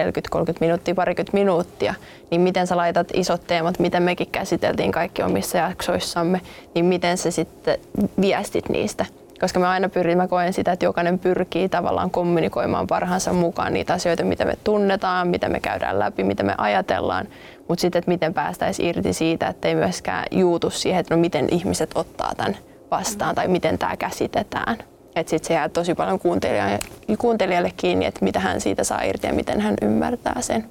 minuuttia, 0.61 0.95
parikymmentä 0.95 1.37
minuuttia, 1.37 1.95
niin 2.31 2.41
miten 2.41 2.67
sä 2.67 2.77
laitat 2.77 3.09
isot 3.15 3.47
teemat, 3.47 3.79
miten 3.79 4.03
mekin 4.03 4.27
käsiteltiin 4.33 4.93
kaikki 4.93 5.23
omissa 5.23 5.59
jaksoissamme, 5.59 6.41
niin 6.75 6.85
miten 6.85 7.19
sä 7.19 7.31
sitten 7.31 7.79
viestit 8.21 8.69
niistä? 8.69 9.07
Koska 9.41 9.61
mä 9.61 9.71
aina 9.71 9.89
pyrin, 9.89 10.19
mä 10.19 10.29
koen 10.29 10.53
sitä, 10.53 10.73
että 10.73 10.85
jokainen 10.85 11.19
pyrkii 11.19 11.69
tavallaan 11.69 12.11
kommunikoimaan 12.11 12.87
parhaansa 12.87 13.33
mukaan 13.33 13.75
niitä 13.75 13.93
asioita, 13.93 14.25
mitä 14.25 14.45
me 14.45 14.59
tunnetaan, 14.65 15.29
mitä 15.29 15.49
me 15.49 15.61
käydään 15.61 15.99
läpi, 15.99 16.25
mitä 16.25 16.43
me 16.43 16.55
ajatellaan, 16.59 17.29
mutta 17.69 17.83
sitten, 17.83 17.99
että 17.99 18.11
miten 18.11 18.35
päästäisiin 18.35 18.89
irti 18.89 19.13
siitä, 19.13 19.49
että 19.49 19.69
ei 19.69 19.75
myöskään 19.75 20.27
juutu 20.31 20.71
siihen, 20.71 21.01
että 21.01 21.15
no 21.15 21.21
miten 21.21 21.49
ihmiset 21.51 21.91
ottaa 21.95 22.33
tämän 22.37 22.57
vastaan 22.93 23.35
tai 23.35 23.49
miten 23.49 23.79
tämä 23.79 23.97
käsitetään. 23.97 24.77
Että 25.17 25.31
sitten 25.31 25.49
se 25.49 25.55
jää 25.55 25.69
tosi 25.69 25.95
paljon 25.95 26.19
kuuntelijalle, 26.19 26.79
kuuntelijalle 27.19 27.73
kiinni, 27.77 28.07
että 28.07 28.25
mitä 28.25 28.41
hän 28.41 28.61
siitä 28.61 28.85
saa 28.85 29.03
irti 29.03 29.27
ja 29.27 29.33
miten 29.33 29.61
hän 29.61 29.75
ymmärtää 29.83 30.41
sen. 30.41 30.69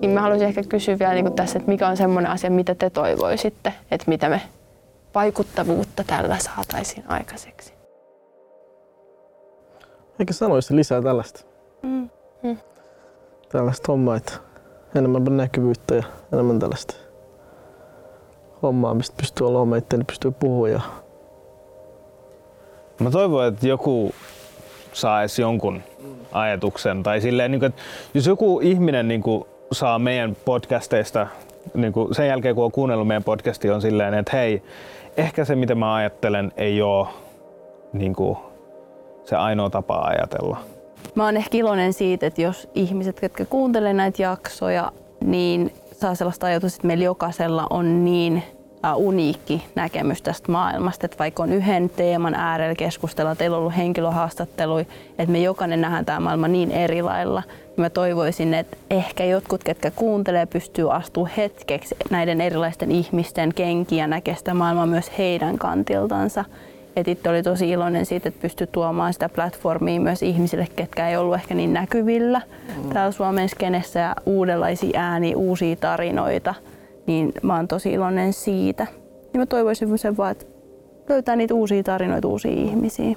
Niin 0.00 0.10
mä 0.10 0.20
haluaisin 0.20 0.48
ehkä 0.48 0.62
kysyä 0.62 0.98
vielä 0.98 1.14
niin 1.14 1.32
tässä, 1.32 1.58
että 1.58 1.70
mikä 1.70 1.88
on 1.88 1.96
semmoinen 1.96 2.30
asia, 2.32 2.50
mitä 2.50 2.74
te 2.74 2.90
toivoisitte, 2.90 3.72
että 3.90 4.04
mitä 4.08 4.28
me 4.28 4.40
vaikuttavuutta 5.14 6.04
tällä 6.06 6.38
saataisiin 6.38 7.04
aikaiseksi? 7.08 7.72
Eikä 10.18 10.32
sanoisi 10.32 10.76
lisää 10.76 11.02
tällaista. 11.02 11.44
Mm. 11.82 12.10
Mm. 12.42 12.56
Tällaista 13.48 13.92
hommaa, 13.92 14.16
että 14.16 14.32
enemmän 14.94 15.36
näkyvyyttä 15.36 15.94
ja 15.94 16.02
enemmän 16.32 16.58
tällaista 16.58 16.94
hommaa, 18.62 18.94
mistä 18.94 19.16
pystyy 19.16 19.46
olla 19.46 19.60
oma 19.60 19.76
itseäni, 19.76 20.04
pystyy 20.04 20.30
puhua. 20.30 20.68
Ja... 20.68 20.80
Mä 22.98 23.10
toivon, 23.10 23.46
että 23.46 23.68
joku 23.68 24.14
saisi 24.92 25.42
jonkun 25.42 25.82
ajatuksen. 26.32 27.02
Tai 27.02 27.20
silleen, 27.20 27.50
niin 27.50 27.64
että 27.64 27.82
jos 28.14 28.26
joku 28.26 28.60
ihminen 28.60 29.08
niin 29.08 29.22
saa 29.72 29.98
meidän 29.98 30.36
podcasteista, 30.44 31.26
niin 31.74 31.92
sen 32.12 32.26
jälkeen 32.26 32.54
kun 32.54 32.64
on 32.64 32.72
kuunnellut 32.72 33.08
meidän 33.08 33.24
podcastia, 33.24 33.74
on 33.74 33.82
silleen, 33.82 34.14
että 34.14 34.36
hei, 34.36 34.62
ehkä 35.16 35.44
se 35.44 35.54
mitä 35.54 35.74
mä 35.74 35.94
ajattelen 35.94 36.52
ei 36.56 36.82
ole 36.82 37.08
niin 37.92 38.14
se 39.24 39.36
ainoa 39.36 39.70
tapa 39.70 40.00
ajatella. 40.00 40.58
Mä 41.14 41.24
oon 41.24 41.36
ehkä 41.36 41.58
iloinen 41.58 41.92
siitä, 41.92 42.26
että 42.26 42.42
jos 42.42 42.68
ihmiset, 42.74 43.18
jotka 43.22 43.44
kuuntelee 43.44 43.92
näitä 43.92 44.22
jaksoja, 44.22 44.92
niin 45.24 45.72
saa 45.92 46.14
sellaista 46.14 46.46
ajatusta, 46.46 46.76
että 46.76 46.86
meillä 46.86 47.04
jokaisella 47.04 47.66
on 47.70 48.04
niin 48.04 48.42
uniikki 48.96 49.64
näkemys 49.74 50.22
tästä 50.22 50.52
maailmasta, 50.52 51.06
että 51.06 51.18
vaikka 51.18 51.42
on 51.42 51.52
yhden 51.52 51.90
teeman 51.90 52.34
äärellä 52.34 52.74
keskustella, 52.74 53.34
teillä 53.34 53.56
on 53.56 53.60
ollut 53.60 53.76
henkilöhaastatteluja, 53.76 54.84
että 55.18 55.32
me 55.32 55.42
jokainen 55.42 55.80
nähdään 55.80 56.04
tämä 56.04 56.20
maailma 56.20 56.48
niin 56.48 56.70
eri 56.70 57.02
lailla, 57.02 57.42
niin 57.48 57.74
mä 57.76 57.90
toivoisin, 57.90 58.54
että 58.54 58.76
ehkä 58.90 59.24
jotkut, 59.24 59.64
ketkä 59.64 59.90
kuuntelee, 59.90 60.46
pystyy 60.46 60.94
astua 60.96 61.28
hetkeksi 61.36 61.96
näiden 62.10 62.40
erilaisten 62.40 62.90
ihmisten 62.90 63.54
kenkiä 63.54 64.06
näkemään 64.06 64.38
sitä 64.38 64.54
maailmaa 64.54 64.86
myös 64.86 65.10
heidän 65.18 65.58
kantiltansa. 65.58 66.44
Et 66.96 67.08
itse 67.08 67.28
oli 67.28 67.42
tosi 67.42 67.70
iloinen 67.70 68.06
siitä, 68.06 68.28
että 68.28 68.40
pystyi 68.42 68.66
tuomaan 68.66 69.12
sitä 69.12 69.28
platformia 69.28 70.00
myös 70.00 70.22
ihmisille, 70.22 70.66
ketkä 70.76 71.08
ei 71.08 71.16
ollut 71.16 71.34
ehkä 71.34 71.54
niin 71.54 71.72
näkyvillä 71.72 72.40
mm. 72.76 72.90
täällä 72.90 73.12
Suomen 73.12 73.48
skenessä 73.48 74.00
ja 74.00 74.16
uudenlaisia 74.26 75.00
ääniä, 75.00 75.36
uusia 75.36 75.76
tarinoita. 75.76 76.54
Niin 77.06 77.32
mä 77.42 77.56
oon 77.56 77.68
tosi 77.68 77.92
iloinen 77.92 78.32
siitä. 78.32 78.86
Ja 79.34 79.38
mä 79.38 79.46
toivoisin 79.46 79.98
sen 79.98 80.16
vaan, 80.16 80.30
että 80.30 80.46
löytää 81.08 81.36
niitä 81.36 81.54
uusia 81.54 81.82
tarinoita, 81.82 82.28
uusia 82.28 82.52
ihmisiä. 82.52 83.16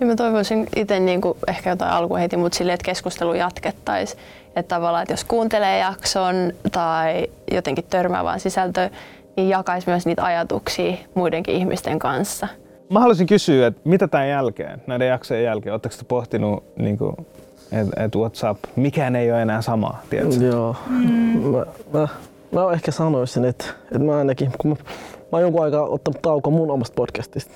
Ja 0.00 0.06
mä 0.06 0.16
toivoisin 0.16 0.66
itse 0.76 1.00
niin 1.00 1.20
kuin 1.20 1.38
ehkä 1.48 1.70
jotain 1.70 1.92
alkuun 1.92 2.20
heti, 2.20 2.36
mutta 2.36 2.58
silleen, 2.58 2.74
että 2.74 2.84
keskustelu 2.84 3.34
jatkettaisiin. 3.34 4.20
Että 4.56 4.74
tavallaan, 4.74 5.02
että 5.02 5.12
jos 5.12 5.24
kuuntelee 5.24 5.78
jakson 5.78 6.52
tai 6.72 7.26
jotenkin 7.52 7.84
törmää 7.90 8.24
vaan 8.24 8.40
sisältöä, 8.40 8.90
niin 9.36 9.48
jakaisi 9.48 9.90
myös 9.90 10.06
niitä 10.06 10.24
ajatuksia 10.24 10.96
muidenkin 11.14 11.54
ihmisten 11.54 11.98
kanssa. 11.98 12.48
Mä 12.90 13.00
haluaisin 13.00 13.26
kysyä, 13.26 13.66
että 13.66 13.80
mitä 13.84 14.08
tämän 14.08 14.28
jälkeen, 14.28 14.82
näiden 14.86 15.08
jaksojen 15.08 15.44
jälkeen, 15.44 15.72
oletteko 15.72 15.94
te 15.98 16.04
pohtinut, 16.08 16.64
niin 16.76 16.98
että 17.72 18.04
et 18.04 18.16
WhatsApp, 18.16 18.64
mikään 18.76 19.16
ei 19.16 19.32
ole 19.32 19.42
enää 19.42 19.62
sama, 19.62 19.98
tiedätkö? 20.10 20.44
Joo. 20.44 20.76
Mm. 20.86 21.40
Mä, 21.40 21.66
mä, 21.92 22.08
mä 22.52 22.72
ehkä 22.72 22.90
sanoisin, 22.90 23.44
että, 23.44 23.64
että 23.84 23.98
mä 23.98 24.16
ainakin, 24.18 24.52
kun 24.58 24.70
mä, 24.70 24.76
mä 25.20 25.28
oon 25.32 25.42
jonkun 25.42 25.64
aikaa 25.64 25.82
ottanut 25.82 26.22
tauko 26.22 26.50
mun 26.50 26.70
omasta 26.70 26.94
podcastista. 26.94 27.52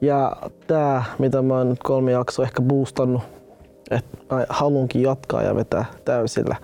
Ja 0.00 0.36
tää, 0.66 1.04
mitä 1.18 1.42
mä 1.42 1.54
oon 1.54 1.68
nyt 1.68 1.82
kolme 1.82 2.12
jaksoa 2.12 2.44
ehkä 2.44 2.62
boostannut, 2.62 3.22
että 3.90 4.18
haluankin 4.48 5.02
jatkaa 5.02 5.42
ja 5.42 5.56
vetää 5.56 5.84
täysillä 6.04 6.56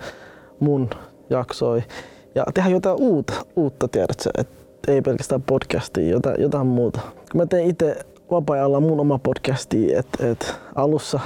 mun 0.59 0.89
jaksoi. 1.29 1.83
Ja 2.35 2.45
tehdä 2.53 2.69
jotain 2.69 2.97
uutta, 2.99 3.33
uutta 3.55 3.87
tiedätkö, 3.87 4.29
että 4.37 4.62
ei 4.87 5.01
pelkästään 5.01 5.41
podcastia, 5.41 6.09
jotain, 6.09 6.41
jotain 6.41 6.67
muuta. 6.67 6.99
Kun 7.31 7.41
mä 7.41 7.45
tein 7.45 7.69
itse 7.69 7.95
vapaa-ajalla 8.31 8.79
mun 8.79 8.99
oma 8.99 9.19
podcasti, 9.19 9.95
että 9.95 10.27
et 10.27 10.55
alussa, 10.75 11.19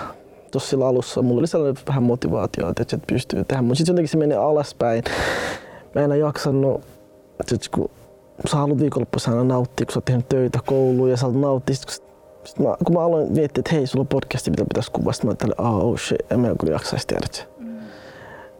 tuossa 0.51 0.69
sillä 0.69 0.87
alussa 0.87 1.21
mulla 1.21 1.39
oli 1.39 1.47
sellainen 1.47 1.83
vähän 1.87 2.03
motivaatio, 2.03 2.69
että, 2.69 2.81
että 2.81 2.99
pystyy 3.07 3.43
tehdä, 3.43 3.61
mutta 3.61 3.77
sitten 3.77 3.93
jotenkin 3.93 4.09
se 4.09 4.17
meni 4.17 4.33
alaspäin. 4.33 5.03
Mä 5.95 6.01
en 6.01 6.05
enää 6.05 6.17
jaksanut, 6.17 6.81
että 7.39 7.55
kun 7.71 7.89
sä 8.49 8.57
haluat 8.57 8.79
viikonloppuissa 8.79 9.31
aina 9.31 9.43
nauttia, 9.43 9.85
kun 9.85 9.93
sä 9.93 9.97
oot 9.97 10.05
tehnyt 10.05 10.29
töitä 10.29 10.59
kouluun 10.65 11.09
ja 11.09 11.17
sä 11.17 11.21
haluat 11.21 11.41
nauttia, 11.41 11.75
sit, 11.75 12.03
sit 12.43 12.59
mä, 12.59 12.75
kun 12.85 12.95
mä 12.95 13.01
aloin 13.01 13.33
miettiä, 13.33 13.61
että 13.61 13.75
hei, 13.75 13.87
sulla 13.87 14.01
on 14.01 14.07
podcasti, 14.07 14.51
mitä 14.51 14.63
pitäisi 14.63 14.91
kuvaa, 14.91 15.13
sitten 15.13 15.27
mä 15.27 15.31
ajattelin, 15.31 15.55
ah, 15.57 15.77
oh 15.77 15.99
shit, 15.99 16.31
en 16.31 16.39
mä 16.39 16.55
kyllä 16.59 16.73
jaksaisi 16.73 17.07
tiedä. 17.07 17.56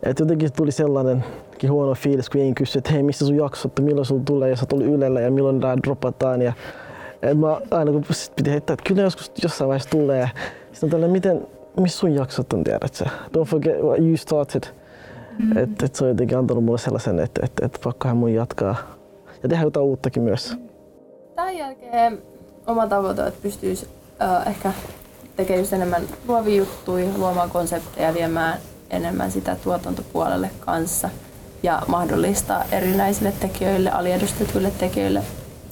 Et 0.07 0.19
jotenkin 0.19 0.53
tuli 0.53 0.71
sellainen, 0.71 1.23
huono 1.69 1.95
fiilis, 1.95 2.29
kun 2.29 2.41
jengi 2.41 2.53
kysyi, 2.53 2.79
että 2.79 2.91
hei, 2.91 3.03
missä 3.03 3.25
sun 3.25 3.35
jaksot, 3.35 3.71
että 3.71 3.81
milloin 3.81 4.05
sulla 4.05 4.23
tulee, 4.25 4.49
ja 4.49 4.55
sä 4.55 4.65
tuli 4.65 4.83
Ylellä 4.83 5.21
ja 5.21 5.31
milloin 5.31 5.59
tää 5.59 5.77
dropataan. 5.77 6.41
Ja, 6.41 6.53
et 7.21 7.39
mä 7.39 7.61
aina 7.71 7.91
kun 7.91 8.03
piti 8.35 8.51
heittää, 8.51 8.73
että 8.73 8.83
kyllä 8.87 9.01
joskus 9.01 9.31
jossain 9.43 9.67
vaiheessa 9.67 9.89
tulee. 9.89 10.29
Sitten 10.71 10.89
tällä, 10.89 11.07
miten, 11.07 11.47
missä 11.79 11.99
sun 11.99 12.15
jaksot 12.15 12.53
on, 12.53 12.63
tiedät 12.63 12.93
sä? 12.93 13.05
Don't 13.05 13.45
forget 13.45 13.81
what 13.81 13.99
you 13.99 14.17
started. 14.17 14.63
Mm. 15.39 15.57
Että 15.57 15.85
et 15.85 15.95
se 15.95 16.03
on 16.03 16.09
jotenkin 16.09 16.37
antanut 16.37 16.63
mulle 16.63 16.77
sellaisen, 16.77 17.19
että 17.19 17.41
et, 17.45 17.51
et 17.61 17.79
pakkohan 17.83 18.17
mun 18.17 18.33
jatkaa. 18.33 18.75
Ja 19.43 19.49
tehdä 19.49 19.63
jotain 19.63 19.85
uuttakin 19.85 20.23
myös. 20.23 20.57
Tämän 21.35 21.57
jälkeen 21.57 22.17
oma 22.67 22.87
tavoite 22.87 23.21
on, 23.21 23.27
että 23.27 23.39
pystyisi 23.43 23.85
uh, 23.85 24.47
ehkä 24.47 24.71
tekemään 25.35 25.61
just 25.61 25.73
enemmän 25.73 26.01
luovia 26.27 26.57
juttuja, 26.57 27.07
luomaan 27.17 27.49
konsepteja, 27.49 28.13
viemään 28.13 28.57
enemmän 28.89 29.31
sitä 29.31 29.55
tuotantopuolelle 29.55 30.49
kanssa 30.59 31.09
ja 31.63 31.81
mahdollistaa 31.87 32.63
erinäisille 32.71 33.33
tekijöille, 33.39 33.91
aliedustetuille 33.91 34.71
tekijöille 34.71 35.23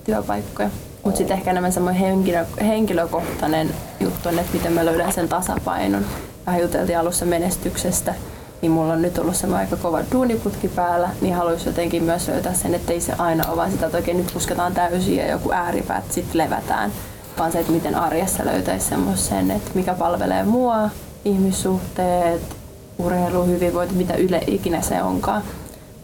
työpaikkoja. 0.03 0.69
Mutta 1.03 1.17
sitten 1.17 1.37
ehkä 1.37 1.51
enemmän 1.51 1.73
semmoinen 1.73 2.01
henkilö, 2.01 2.45
henkilökohtainen 2.61 3.69
juttu 3.99 4.29
on, 4.29 4.39
että 4.39 4.53
miten 4.53 4.73
mä 4.73 4.85
löydän 4.85 5.13
sen 5.13 5.29
tasapainon. 5.29 6.05
Vähän 6.45 6.61
juteltiin 6.61 6.99
alussa 6.99 7.25
menestyksestä, 7.25 8.15
niin 8.61 8.71
mulla 8.71 8.93
on 8.93 9.01
nyt 9.01 9.17
ollut 9.17 9.35
semmoinen 9.35 9.67
aika 9.67 9.81
kova 9.83 9.99
duuniputki 10.11 10.67
päällä, 10.67 11.09
niin 11.21 11.35
haluaisin 11.35 11.67
jotenkin 11.67 12.03
myös 12.03 12.27
löytää 12.27 12.53
sen, 12.53 12.75
että 12.75 12.93
ei 12.93 13.01
se 13.01 13.13
aina 13.17 13.47
ole 13.47 13.55
vaan 13.55 13.71
sitä, 13.71 13.85
että 13.85 13.97
oikein 13.97 14.17
nyt 14.17 14.33
pusketaan 14.33 14.73
täysin 14.73 15.17
ja 15.17 15.27
joku 15.27 15.51
ääripäät 15.51 16.11
sitten 16.11 16.37
levätään, 16.37 16.91
vaan 17.37 17.51
se, 17.51 17.59
että 17.59 17.71
miten 17.71 17.95
arjessa 17.95 18.45
löytäisi 18.45 18.89
semmoisen, 18.89 19.51
että 19.51 19.71
mikä 19.73 19.93
palvelee 19.93 20.43
mua, 20.43 20.89
ihmissuhteet, 21.25 22.41
urheilu, 22.97 23.43
hyvinvointi, 23.43 23.95
mitä 23.95 24.15
yle 24.15 24.41
ikinä 24.47 24.81
se 24.81 25.03
onkaan 25.03 25.43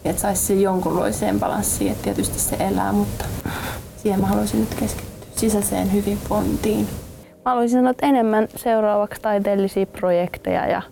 että 0.04 0.22
saisi 0.22 0.46
se 0.46 0.54
jonkunlaiseen 0.54 1.40
balanssiin, 1.40 1.92
että 1.92 2.04
tietysti 2.04 2.38
se 2.38 2.56
elää, 2.60 2.92
mutta 2.92 3.24
siihen 3.96 4.20
mä 4.20 4.26
haluaisin 4.26 4.60
nyt 4.60 4.74
keskittyä 4.74 5.12
sisäiseen 5.36 5.92
hyvinvointiin. 5.92 6.88
Mä 7.44 7.50
haluaisin 7.50 7.78
sanoa, 7.78 7.90
että 7.90 8.06
enemmän 8.06 8.48
seuraavaksi 8.56 9.20
taiteellisia 9.20 9.86
projekteja 9.86 10.66
ja 10.66 10.82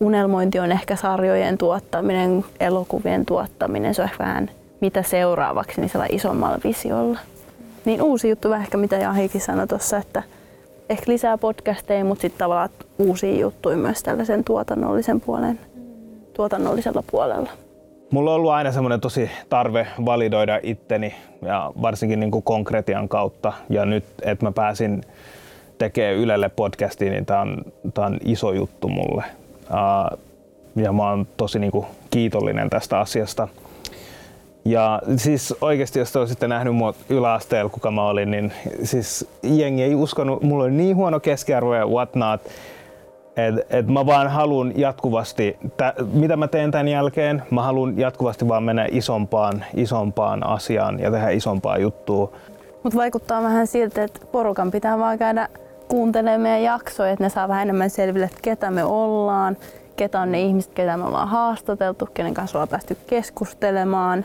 unelmointi 0.00 0.58
on 0.58 0.72
ehkä 0.72 0.96
sarjojen 0.96 1.58
tuottaminen, 1.58 2.44
elokuvien 2.60 3.26
tuottaminen, 3.26 3.94
se 3.94 4.02
on 4.02 4.08
ehkä 4.08 4.24
vähän 4.24 4.50
mitä 4.80 5.02
seuraavaksi 5.02 5.80
niin 5.80 5.90
isommalla 6.08 6.58
visiolla. 6.64 7.18
Niin 7.84 8.02
uusi 8.02 8.28
juttu 8.28 8.50
vähän 8.50 8.62
ehkä 8.62 8.76
mitä 8.76 8.96
Jahikin 8.96 9.40
sanoi 9.40 9.66
tuossa, 9.66 9.96
että 9.96 10.22
ehkä 10.90 11.12
lisää 11.12 11.38
podcasteja, 11.38 12.04
mutta 12.04 12.22
sitten 12.22 12.38
tavallaan 12.38 12.68
uusia 12.98 13.40
juttuja 13.40 13.76
myös 13.76 14.02
tällaisen 14.02 14.44
tuotannollisen 14.44 15.20
puolen, 15.20 15.60
tuotannollisella 16.34 17.02
puolella. 17.10 17.50
Mulla 18.10 18.30
on 18.30 18.36
ollut 18.36 18.50
aina 18.50 18.72
semmoinen 18.72 19.00
tosi 19.00 19.30
tarve 19.48 19.86
validoida 20.04 20.60
itteni 20.62 21.14
ja 21.42 21.72
varsinkin 21.82 22.20
niin 22.20 22.30
kuin 22.30 22.42
konkretian 22.42 23.08
kautta. 23.08 23.52
Ja 23.70 23.84
nyt, 23.84 24.04
että 24.22 24.46
mä 24.46 24.52
pääsin 24.52 25.02
tekemään 25.78 26.16
Ylelle 26.16 26.48
podcastiin, 26.48 27.12
niin 27.12 27.26
tää 27.26 27.40
on, 27.40 27.56
on 27.98 28.18
iso 28.24 28.52
juttu 28.52 28.88
mulle. 28.88 29.24
Ja 30.76 30.92
mä 30.92 31.10
oon 31.10 31.26
tosi 31.36 31.58
niin 31.58 31.72
kuin 31.72 31.86
kiitollinen 32.10 32.70
tästä 32.70 33.00
asiasta. 33.00 33.48
Ja 34.64 35.02
siis 35.16 35.54
oikeasti, 35.60 35.98
jos 35.98 36.12
te 36.12 36.18
olisitte 36.18 36.48
nähnyt 36.48 36.74
mua 36.74 36.94
yläasteella, 37.08 37.70
kuka 37.70 37.90
mä 37.90 38.06
olin, 38.06 38.30
niin 38.30 38.52
siis 38.82 39.28
jengi 39.42 39.82
ei 39.82 39.94
uskonut, 39.94 40.42
mulla 40.42 40.64
oli 40.64 40.72
niin 40.72 40.96
huono 40.96 41.20
keskiarvo 41.20 41.74
ja 41.74 41.86
whatnot, 41.86 42.40
että 43.36 43.62
et 43.70 43.86
mä 43.86 44.06
vaan 44.06 44.28
haluan 44.28 44.72
jatkuvasti, 44.76 45.56
tä, 45.76 45.94
mitä 46.12 46.36
mä 46.36 46.48
teen 46.48 46.70
tämän 46.70 46.88
jälkeen, 46.88 47.42
mä 47.50 47.62
haluan 47.62 47.98
jatkuvasti 47.98 48.48
vaan 48.48 48.62
mennä 48.62 48.86
isompaan, 48.90 49.64
isompaan 49.74 50.46
asiaan 50.46 51.00
ja 51.00 51.10
tehdä 51.10 51.30
isompaa 51.30 51.78
juttua. 51.78 52.32
Mutta 52.82 52.98
vaikuttaa 52.98 53.42
vähän 53.42 53.66
siltä, 53.66 54.04
että 54.04 54.20
porukan 54.32 54.70
pitää 54.70 54.98
vaan 54.98 55.18
käydä 55.18 55.48
kuuntelemaan 55.88 56.40
meidän 56.40 56.62
jaksoja, 56.62 57.10
että 57.10 57.24
ne 57.24 57.28
saa 57.28 57.48
vähän 57.48 57.62
enemmän 57.62 57.90
selville, 57.90 58.26
että 58.26 58.38
ketä 58.42 58.70
me 58.70 58.84
ollaan, 58.84 59.56
ketä 59.96 60.20
on 60.20 60.32
ne 60.32 60.40
ihmiset, 60.40 60.72
ketä 60.74 60.96
me 60.96 61.04
ollaan 61.04 61.28
haastateltu, 61.28 62.08
kenen 62.14 62.34
kanssa 62.34 62.58
ollaan 62.58 62.68
päästy 62.68 62.96
keskustelemaan. 63.06 64.24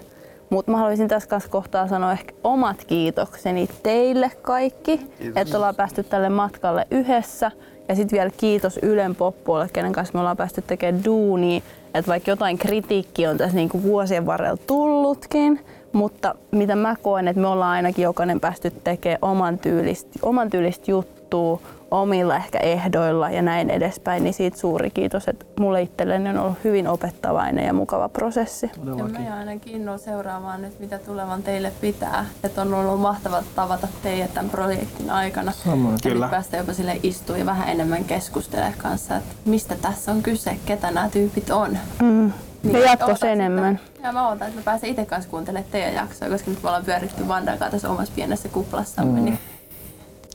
Mutta 0.49 0.71
mä 0.71 0.77
haluaisin 0.77 1.07
tässä 1.07 1.29
kanssa 1.29 1.49
kohtaa 1.49 1.87
sanoa 1.87 2.11
ehkä 2.11 2.33
omat 2.43 2.83
kiitokseni 2.85 3.69
teille 3.83 4.31
kaikki, 4.41 4.97
Kiitos. 4.97 5.41
että 5.41 5.57
ollaan 5.57 5.75
päästy 5.75 6.03
tälle 6.03 6.29
matkalle 6.29 6.87
yhdessä. 6.91 7.51
Ja 7.87 7.95
sitten 7.95 8.17
vielä 8.17 8.31
kiitos 8.37 8.79
Ylen 8.81 9.15
poppuolle, 9.15 9.69
kenen 9.73 9.93
kanssa 9.93 10.13
me 10.13 10.19
ollaan 10.19 10.37
päästy 10.37 10.61
tekemään 10.61 11.05
duunia. 11.05 11.61
Että 11.93 12.11
vaikka 12.11 12.31
jotain 12.31 12.57
kritiikkiä 12.57 13.29
on 13.29 13.37
tässä 13.37 13.55
niinku 13.55 13.83
vuosien 13.83 14.25
varrella 14.25 14.57
tullutkin, 14.67 15.65
mutta 15.93 16.35
mitä 16.51 16.75
mä 16.75 16.95
koen, 17.01 17.27
että 17.27 17.41
me 17.41 17.47
ollaan 17.47 17.71
ainakin 17.71 18.03
jokainen 18.03 18.39
päästy 18.39 18.71
tekemään 18.83 19.19
oman 19.21 19.57
tyylistä, 19.59 20.19
oman 20.21 20.49
tyylistä 20.49 20.91
juttua, 20.91 21.16
omilla 21.91 22.35
ehkä 22.35 22.59
ehdoilla 22.59 23.29
ja 23.29 23.41
näin 23.41 23.69
edespäin, 23.69 24.23
niin 24.23 24.33
siitä 24.33 24.57
suuri 24.57 24.89
kiitos, 24.89 25.27
että 25.27 25.45
mulle 25.59 25.81
itselleni 25.81 26.29
on 26.29 26.37
ollut 26.37 26.57
hyvin 26.63 26.87
opettavainen 26.87 27.65
ja 27.65 27.73
mukava 27.73 28.09
prosessi. 28.09 28.71
Ja 28.97 29.03
me 29.03 29.33
ainakin 29.33 29.75
innolla 29.75 29.97
seuraamaan 29.97 30.61
nyt, 30.61 30.79
mitä 30.79 30.99
tulevan 30.99 31.43
teille 31.43 31.71
pitää. 31.81 32.25
Että 32.43 32.61
on 32.61 32.73
ollut 32.73 33.01
mahtavaa 33.01 33.43
tavata 33.55 33.87
teidät 34.03 34.33
tämän 34.33 34.49
projektin 34.49 35.09
aikana. 35.09 35.51
Samoin. 35.51 35.93
Ja 35.93 36.11
Kyllä. 36.11 36.27
päästä 36.27 36.57
jopa 36.57 36.73
sille 36.73 36.99
istua 37.03 37.37
ja 37.37 37.45
vähän 37.45 37.69
enemmän 37.69 38.03
keskustelemaan 38.03 38.73
kanssa, 38.77 39.17
että 39.17 39.35
mistä 39.45 39.75
tässä 39.81 40.11
on 40.11 40.23
kyse, 40.23 40.57
ketä 40.65 40.91
nämä 40.91 41.09
tyypit 41.09 41.49
on. 41.49 41.77
Mm. 42.01 42.31
Niin, 42.63 42.73
ja 42.73 42.79
jatkossa 42.79 43.27
enemmän. 43.27 43.79
Ja 44.03 44.11
mä 44.11 44.27
odotan, 44.29 44.47
että 44.47 44.59
mä 44.59 44.63
pääsen 44.63 44.89
itse 44.89 45.05
kanssa 45.05 45.29
kuuntelemaan 45.29 45.71
teidän 45.71 45.93
jaksoa, 45.93 46.29
koska 46.29 46.51
nyt 46.51 46.63
me 46.63 46.69
ollaan 46.69 46.85
pyöritty 46.85 47.27
Vandan 47.27 47.57
kanssa 47.57 47.71
tässä 47.71 47.89
omassa 47.89 48.13
pienessä 48.15 48.49
kuplassamme. 48.49 49.19
Mm. 49.19 49.25
Niin 49.25 49.39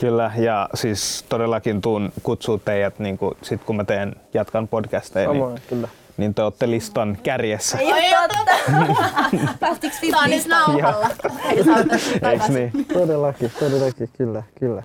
Kyllä, 0.03 0.31
ja 0.37 0.69
siis 0.75 1.25
todellakin 1.29 1.81
tuun 1.81 2.13
kutsua 2.23 2.59
teidät, 2.65 2.99
niin 2.99 3.19
kuin, 3.19 3.37
sit 3.43 3.65
kun 3.65 3.77
mä 3.77 3.85
teen, 3.85 4.17
jatkan 4.35 4.69
podcasteja, 4.69 5.29
Samoin, 5.29 5.55
niin, 5.55 5.63
kyllä. 5.69 5.89
niin 6.17 6.35
te 6.35 6.43
olette 6.43 6.71
listan 6.71 7.19
kärjessä. 7.23 7.79
Ei 7.79 7.93
ole 7.93 8.29
totta! 8.29 8.53
Päästikö 9.61 9.97
Tämä 10.11 10.23
on 10.23 10.31
nyt 10.31 10.47
nauhalla. 10.47 11.09
Eikö 12.31 12.49
niin? 12.49 12.87
Todellakin, 12.93 13.53
todellakin, 13.61 14.11
kyllä, 14.19 14.43
kyllä. 14.61 14.83